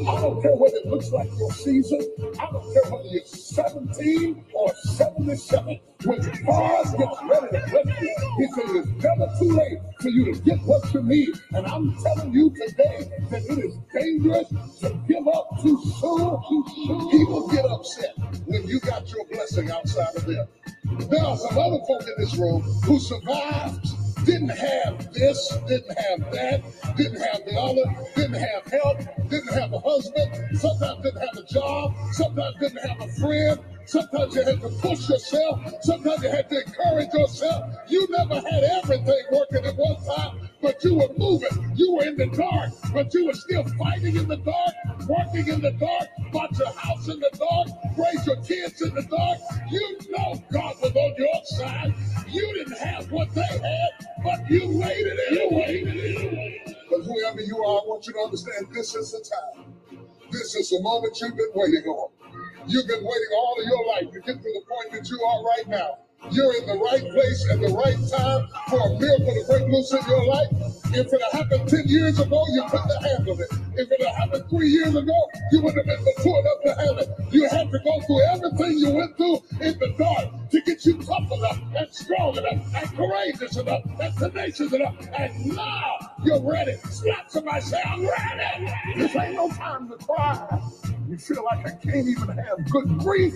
[0.08, 2.02] I don't care what it looks like your season.
[2.40, 5.80] I don't care whether you're 17 or 77.
[6.06, 10.34] When God gets ready to bless you, He said it's never too late for you
[10.34, 11.30] to get what you need.
[11.52, 14.50] And I'm telling you today that it is dangerous
[14.82, 16.40] to give up too soon.
[16.44, 17.10] Soon.
[17.12, 18.14] People get upset
[18.46, 20.48] when you got your blessing outside of them.
[21.10, 23.88] There are some other folk in this room who survived,
[24.26, 26.64] didn't have this, didn't have that,
[26.98, 31.54] didn't have the other, didn't have help, didn't have a husband, sometimes didn't have a
[31.54, 33.60] job, sometimes didn't have a friend.
[33.86, 35.60] Sometimes you had to push yourself.
[35.82, 37.76] Sometimes you had to encourage yourself.
[37.90, 41.74] You never had everything working at one time, but you were moving.
[41.76, 44.74] You were in the dark, but you were still fighting in the dark,
[45.10, 49.04] working in the dark, bought your house in the dark, raised your kids in the
[49.04, 49.40] dark.
[49.70, 51.94] You know God was on your side.
[52.30, 53.90] You didn't have what they had,
[54.24, 56.78] but you waited and you waited.
[56.90, 59.76] But whoever you are, I want you to understand this is the time.
[60.32, 62.10] This is the moment you've been waiting on.
[62.68, 65.44] You've been waiting all of your life to get to the point that you are
[65.44, 66.00] right now.
[66.32, 69.92] You're in the right place at the right time for a miracle to break loose
[69.92, 70.48] in your life.
[70.96, 73.50] If it had happened 10 years ago, you couldn't have it.
[73.76, 76.98] If it had happened three years ago, you wouldn't have been mature enough to handle
[77.00, 77.34] it.
[77.34, 81.02] You had to go through everything you went through in the dark to get you
[81.04, 84.96] tough enough and strong enough and courageous enough and tenacious enough.
[85.18, 86.78] And now you're ready.
[86.90, 88.72] Slap somebody, say, I'm ready.
[88.96, 90.62] This ain't no time to cry.
[91.10, 93.34] You feel like I can't even have good grief.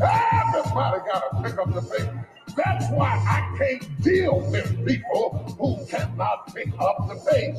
[0.00, 2.10] Everybody got to pick up the pace.
[2.56, 7.58] That's why I can't deal with people who cannot pick up the pace.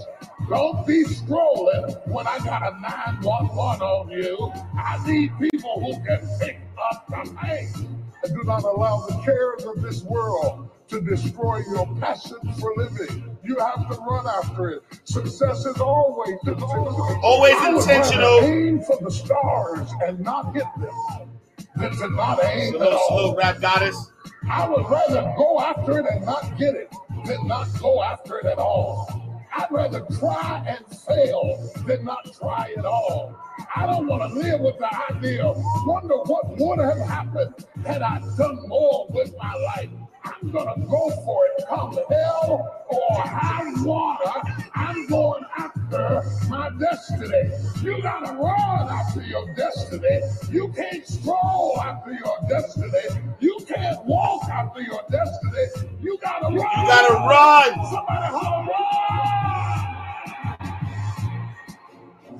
[0.50, 4.52] Don't be strolling when I got a 911 on you.
[4.78, 6.60] I need people who can pick
[6.92, 7.76] up the pace.
[7.76, 13.38] And do not allow the cares of this world to destroy your passion for living.
[13.44, 14.84] You have to run after it.
[15.06, 17.20] Success is always intentional.
[17.24, 18.40] Always intentional.
[18.44, 21.35] Aim for the stars and not hit them
[21.76, 24.12] to not The little slow rap goddess.
[24.50, 26.94] I would rather go after it and not get it
[27.26, 29.42] than not go after it at all.
[29.54, 33.36] I'd rather try and fail than not try at all.
[33.76, 35.52] I don't want to live with the idea,
[35.86, 37.54] wonder what would have happened
[37.86, 39.90] had I done more with my life.
[40.26, 44.32] I'm gonna go for it, come hell or high water.
[44.76, 47.52] I'm going after my destiny.
[47.84, 50.22] You gotta run after your destiny.
[50.52, 53.22] You can't stroll after your destiny.
[53.40, 55.90] You can't walk after your destiny.
[56.02, 56.56] You gotta run.
[56.56, 57.74] You gotta run.
[57.92, 58.68] Somebody holler,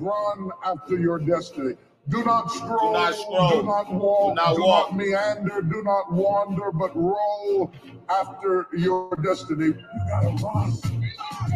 [0.00, 1.74] Run after your destiny.
[2.08, 2.92] Do not scroll.
[2.92, 3.50] not scroll.
[3.50, 4.30] Do not walk.
[4.30, 4.92] Do not do walk.
[4.92, 5.62] not meander.
[5.62, 7.72] Do not wander, but roll
[8.08, 9.66] after your destiny.
[9.66, 9.74] You
[10.08, 10.72] gotta run.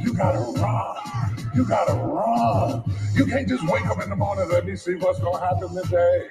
[0.02, 0.96] You gotta run.
[1.54, 2.82] You gotta run.
[3.14, 4.48] You can't just wake up in the morning.
[4.48, 6.30] Let me see what's gonna happen today.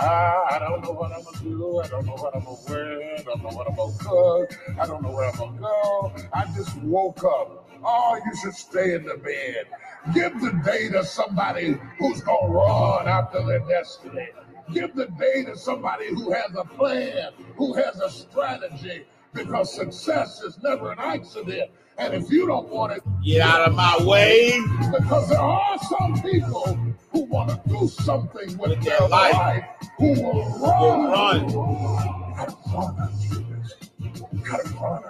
[0.00, 1.80] Ah, I don't know what I'm gonna do.
[1.80, 3.16] I don't know what I'm gonna wear.
[3.18, 4.58] I don't know what I'm gonna cook.
[4.80, 6.12] I don't know where I'm gonna go.
[6.32, 7.63] I just woke up.
[7.84, 9.66] Oh, you should stay in the bed.
[10.14, 14.28] Give the day to somebody who's gonna run after their destiny.
[14.72, 19.04] Give the day to somebody who has a plan, who has a strategy,
[19.34, 21.70] because success is never an accident.
[21.98, 24.58] And if you don't want it, Get out of my way.
[24.98, 26.76] because there are some people
[27.12, 29.32] who want to do something with, With their their life.
[29.34, 29.64] life,
[29.98, 30.80] who will run.
[30.80, 32.34] Will run.
[32.36, 34.12] Gotta run after your destiny.
[34.32, 35.04] You gotta run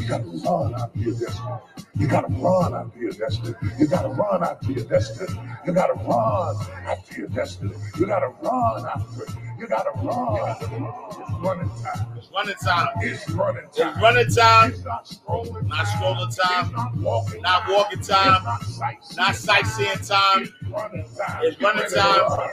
[0.00, 1.48] You gotta run after your destiny.
[1.96, 3.54] You gotta run after your destiny.
[3.78, 5.30] You gotta run after your destiny.
[5.66, 7.74] You gotta run after your destiny.
[7.98, 9.30] You gotta run after it.
[9.58, 10.48] You gotta run.
[10.50, 12.06] It's running time.
[12.16, 12.88] It's running time.
[13.02, 14.02] It's running It's time.
[14.02, 14.70] running time.
[14.72, 15.66] It's not scrolling.
[15.68, 16.02] Not time.
[16.02, 16.64] scrolling time.
[16.66, 17.42] It's not walking.
[17.42, 17.72] Not time.
[17.74, 18.44] walking time.
[18.44, 19.16] Not sightseeing.
[19.18, 20.42] Not sightseeing time.
[20.42, 21.40] It's running time.
[21.44, 22.50] It's running time.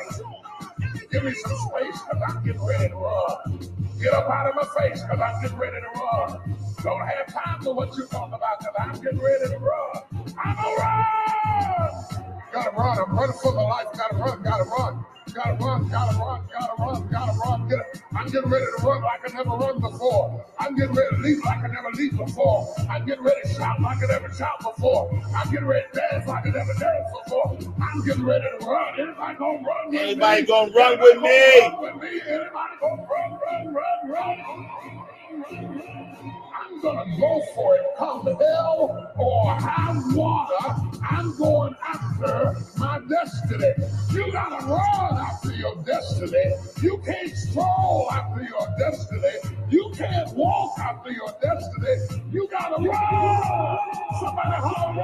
[1.12, 3.77] Give me some space because I'm getting ready to run.
[4.00, 6.58] Get up out of my face because I'm getting ready to run.
[6.84, 10.36] Don't have time for what you talk about because I'm getting ready to run.
[10.44, 12.37] I'm to run.
[12.54, 12.98] Gotta run.
[13.00, 13.88] I'm running for my life.
[13.96, 14.44] Gotta run.
[14.44, 15.06] Gotta run.
[15.34, 15.90] Gotta run.
[15.90, 16.42] Gotta run.
[16.52, 17.08] Gotta run.
[17.10, 17.68] Gotta run.
[17.70, 18.02] Get it.
[18.16, 20.46] I'm getting ready to run like I never run before.
[20.60, 22.74] I'm getting ready to leap like I never leaped before.
[22.90, 25.12] I'm getting ready to shout like I never shout before.
[25.36, 27.60] I'm getting ready to dance like I never danced before.
[27.82, 29.00] I'm getting ready to run.
[29.00, 30.48] Anybody gonna run with Anybody me?
[30.48, 31.60] gonna run Anybody with me?
[31.62, 32.22] gonna run with me?
[32.28, 35.08] Anybody gonna run, run, run, run?
[35.46, 40.90] I'm gonna go for it, come hell or high water.
[41.10, 43.74] I'm going after my destiny.
[44.12, 46.56] You gotta run after your destiny.
[46.82, 49.56] You can't stroll after your destiny.
[49.70, 52.24] You can't walk after your destiny.
[52.32, 53.80] You gotta run.
[54.20, 55.04] Somebody holler,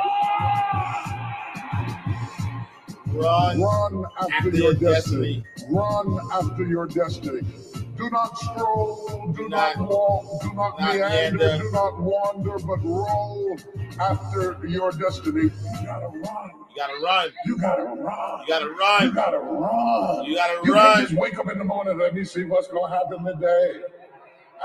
[3.14, 3.22] run.
[3.24, 3.62] Run.
[3.62, 5.44] Run after, After your your destiny.
[5.70, 7.42] Run after your destiny.
[7.98, 11.46] Do not stroll, do not, not- walk, do not, not meander, meander.
[11.46, 13.58] Uh, do not wander, but roll
[14.00, 15.44] after your destiny.
[15.44, 15.52] You
[15.86, 16.52] gotta run.
[16.70, 17.32] You gotta run.
[17.46, 18.42] You gotta run.
[18.42, 18.72] You gotta run.
[18.72, 19.14] You run.
[19.14, 20.26] gotta run.
[20.26, 20.96] You gotta You run.
[20.96, 21.98] can't just wake up in the morning.
[22.00, 23.82] Let me see what's gonna happen today.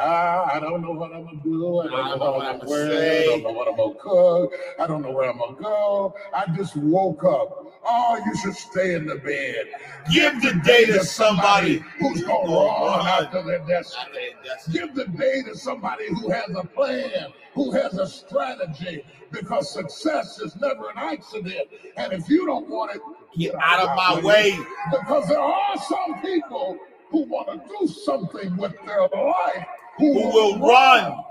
[0.01, 1.81] Ah, I don't know what I'm gonna do.
[1.81, 3.21] I don't know what I'm gonna wear.
[3.21, 4.53] I don't know what I'm gonna cook.
[4.79, 6.15] I don't know where I'm gonna go.
[6.33, 7.67] I just woke up.
[7.85, 9.67] Oh, you should stay in the bed.
[10.13, 14.03] Give the day to somebody who's gonna run run after their destiny.
[14.03, 14.79] after their destiny.
[14.79, 20.39] Give the day to somebody who has a plan, who has a strategy, because success
[20.39, 21.69] is never an accident.
[21.97, 23.01] And if you don't want it,
[23.37, 24.59] Get out of my way.
[24.91, 26.79] Because there are some people
[27.11, 29.67] who want to do something with their life
[29.99, 31.13] who, will run?
[31.13, 31.25] All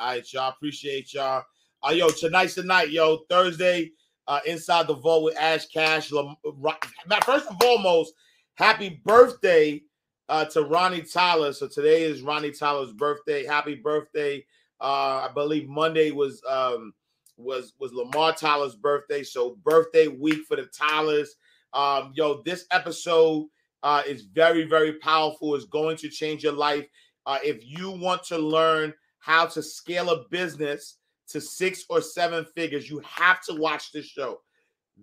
[0.00, 0.50] right, y'all.
[0.50, 1.44] Appreciate y'all.
[1.82, 3.18] Uh, yo, tonight's the night, yo.
[3.30, 3.92] Thursday,
[4.26, 6.12] uh, inside the vault with Ash Cash.
[6.12, 6.74] Lam- Ro-
[7.06, 8.12] Matt, First and foremost,
[8.54, 9.82] happy birthday
[10.28, 11.52] uh, to Ronnie Tyler.
[11.52, 13.46] So today is Ronnie Tyler's birthday.
[13.46, 14.44] Happy birthday!
[14.80, 16.92] Uh, I believe Monday was um,
[17.36, 19.22] was was Lamar Tyler's birthday.
[19.22, 21.36] So birthday week for the Tylers.
[21.72, 23.46] Um, yo, this episode
[23.82, 25.54] uh, is very very powerful.
[25.54, 26.86] It's going to change your life.
[27.28, 30.96] Uh, if you want to learn how to scale a business
[31.28, 34.40] to six or seven figures, you have to watch this show.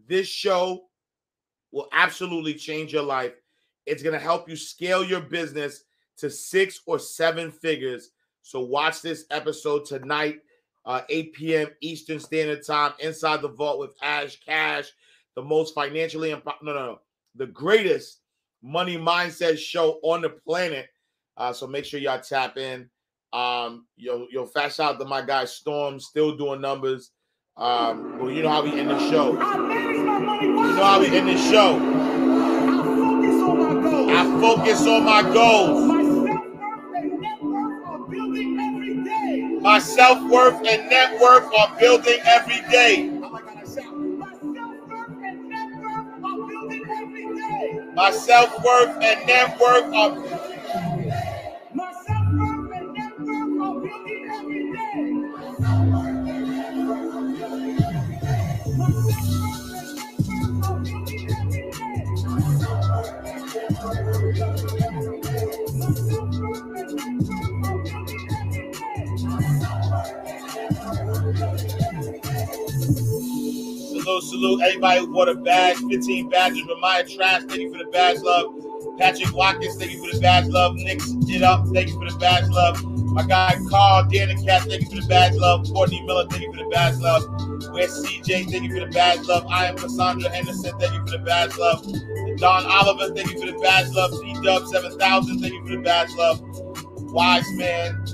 [0.08, 0.86] This show
[1.72, 3.34] will absolutely change your life.
[3.86, 5.84] It's going to help you scale your business
[6.18, 8.10] to six or seven figures.
[8.42, 10.40] So, watch this episode tonight,
[10.84, 11.68] uh, 8 p.m.
[11.82, 14.90] Eastern Standard Time, inside the vault with Ash Cash,
[15.36, 17.00] the most financially impo- no, no, no,
[17.36, 18.22] the greatest
[18.64, 20.90] money mindset show on the planet.
[21.38, 22.90] Uh, so make sure y'all tap in.
[23.34, 27.12] Um, yo, yo, fat shout out to my guy Storm, still doing numbers.
[27.58, 29.32] Um, well, you know how we end the show.
[29.32, 31.80] You know how we end the show.
[34.10, 35.96] I focus on my goals.
[39.62, 43.10] My self worth and net worth are building every day.
[47.94, 51.25] My self worth and net worth are.
[74.22, 75.78] Salute, salute everybody who bought a badge.
[75.78, 76.62] 15 badges.
[76.64, 78.56] Ramaya Trash, thank you for the badge, love.
[78.98, 80.76] Patrick Watkins, thank you for the badge, love.
[80.76, 82.82] Nick It Up, thank you for the badge, love.
[83.12, 85.68] My guy Carl Dan and Cat, thank you for the badge, love.
[85.68, 87.24] Courtney Miller, thank you for the badge, love.
[87.74, 89.46] Where's CJ, thank you for the badge, love.
[89.50, 91.86] I am Cassandra Henderson, thank you for the badge, love.
[92.38, 94.12] Don Oliver, thank you for the badge, love.
[94.22, 96.42] D Dub 7000, thank you for the badge, love.
[97.12, 98.06] Wise Man,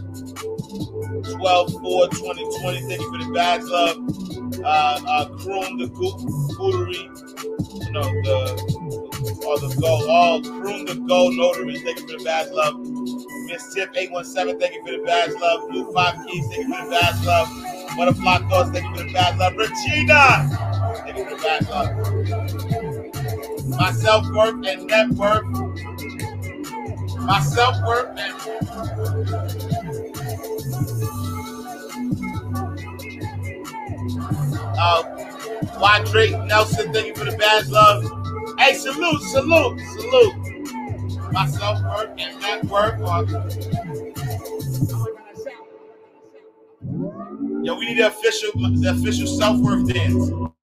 [1.37, 4.40] 12 4 2020, thank you for the badge, love.
[4.59, 7.07] Uh, uh, Kroon the Cootery,
[7.91, 8.37] no, the,
[9.47, 12.75] or the Gold, oh, Kroon the Gold Notary, thank you for the badge, love.
[13.47, 15.69] Miss Tip 817, thank you for the badge, love.
[15.69, 17.47] Blue 5 Keys, thank you for the badge, love.
[17.97, 19.55] Butterfly Thoughts, thank you for the badge, love.
[19.55, 20.49] Regina,
[21.05, 21.89] thank you for the badge, love.
[23.79, 25.45] My self worth and net worth.
[27.19, 28.33] My self worth and
[34.81, 35.03] Uh,
[35.79, 38.03] Y Drake Nelson, thank you for the badge, love.
[38.59, 41.31] Hey, salute, salute, salute.
[41.31, 43.01] My self worth and net worth.
[43.03, 43.27] On...
[47.63, 50.31] Yo, we need the official, the official self worth dance.
[50.31, 50.55] All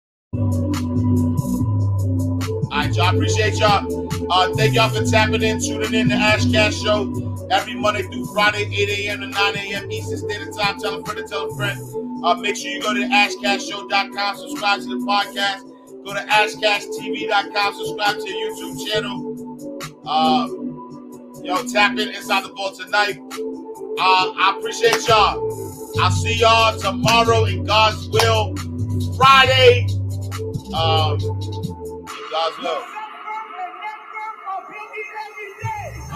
[2.72, 3.14] right, y'all.
[3.14, 4.05] Appreciate y'all.
[4.28, 8.26] Uh, thank y'all for tapping in, tuning in to Ash Cash Show every Monday through
[8.32, 9.20] Friday, 8 a.m.
[9.20, 9.90] to 9 a.m.
[9.90, 10.80] Eastern Standard Time.
[10.80, 11.78] Tell a friend to tell a friend.
[12.24, 15.62] Uh, make sure you go to ashcashshow.com, subscribe to the podcast.
[16.04, 20.00] Go to ashcashtv.com, subscribe to your YouTube channel.
[20.04, 20.48] Uh,
[21.44, 23.18] yo, tap in inside the ball tonight.
[23.98, 25.40] Uh, I appreciate y'all.
[26.00, 28.56] I'll see y'all tomorrow in God's will.
[29.16, 29.86] Friday.
[30.74, 32.95] Um, in God's will.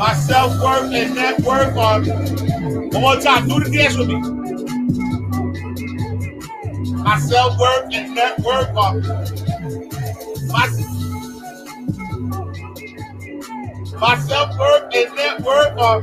[0.01, 2.01] My self worth and net worth are.
[2.01, 4.15] One more time, do the dance with me.
[7.03, 8.95] My self worth and net worth are.
[10.47, 10.67] My,
[14.01, 16.03] my self worth and net worth are.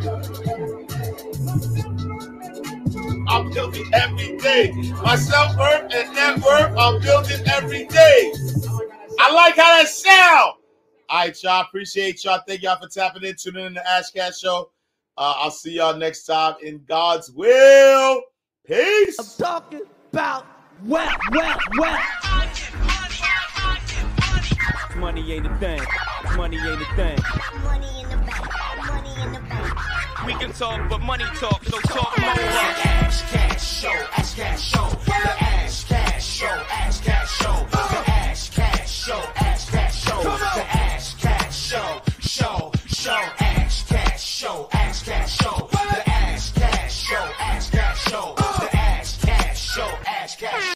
[3.30, 4.74] I'm building every day.
[5.04, 8.32] My self worth and net worth I'm building every day.
[9.20, 10.54] I like how that sound.
[11.10, 11.62] All right, y'all.
[11.62, 12.42] Appreciate y'all.
[12.46, 14.72] Thank y'all for tapping in, tuning in to Ash Cash Show.
[15.18, 18.24] Uh, I'll see y'all next time in God's will.
[18.66, 19.18] Peace.
[19.18, 19.82] I'm talking
[20.12, 20.46] about
[20.84, 22.00] wet, wet, wet.
[24.98, 25.82] Money ain't a thing.
[26.36, 27.18] Money ain't a thing.
[27.64, 28.50] Money in the bank.
[28.86, 30.26] Money in the bank.
[30.26, 32.28] We can talk, but money talk, so talk more.
[32.28, 38.50] Ash cash show, ash cash show, the ash cash show, ash cash show, the ash
[38.50, 39.14] cash show.
[39.14, 39.47] Ash, cash, show
[41.68, 45.37] show, show, show, ash, cash, show, ash, cash,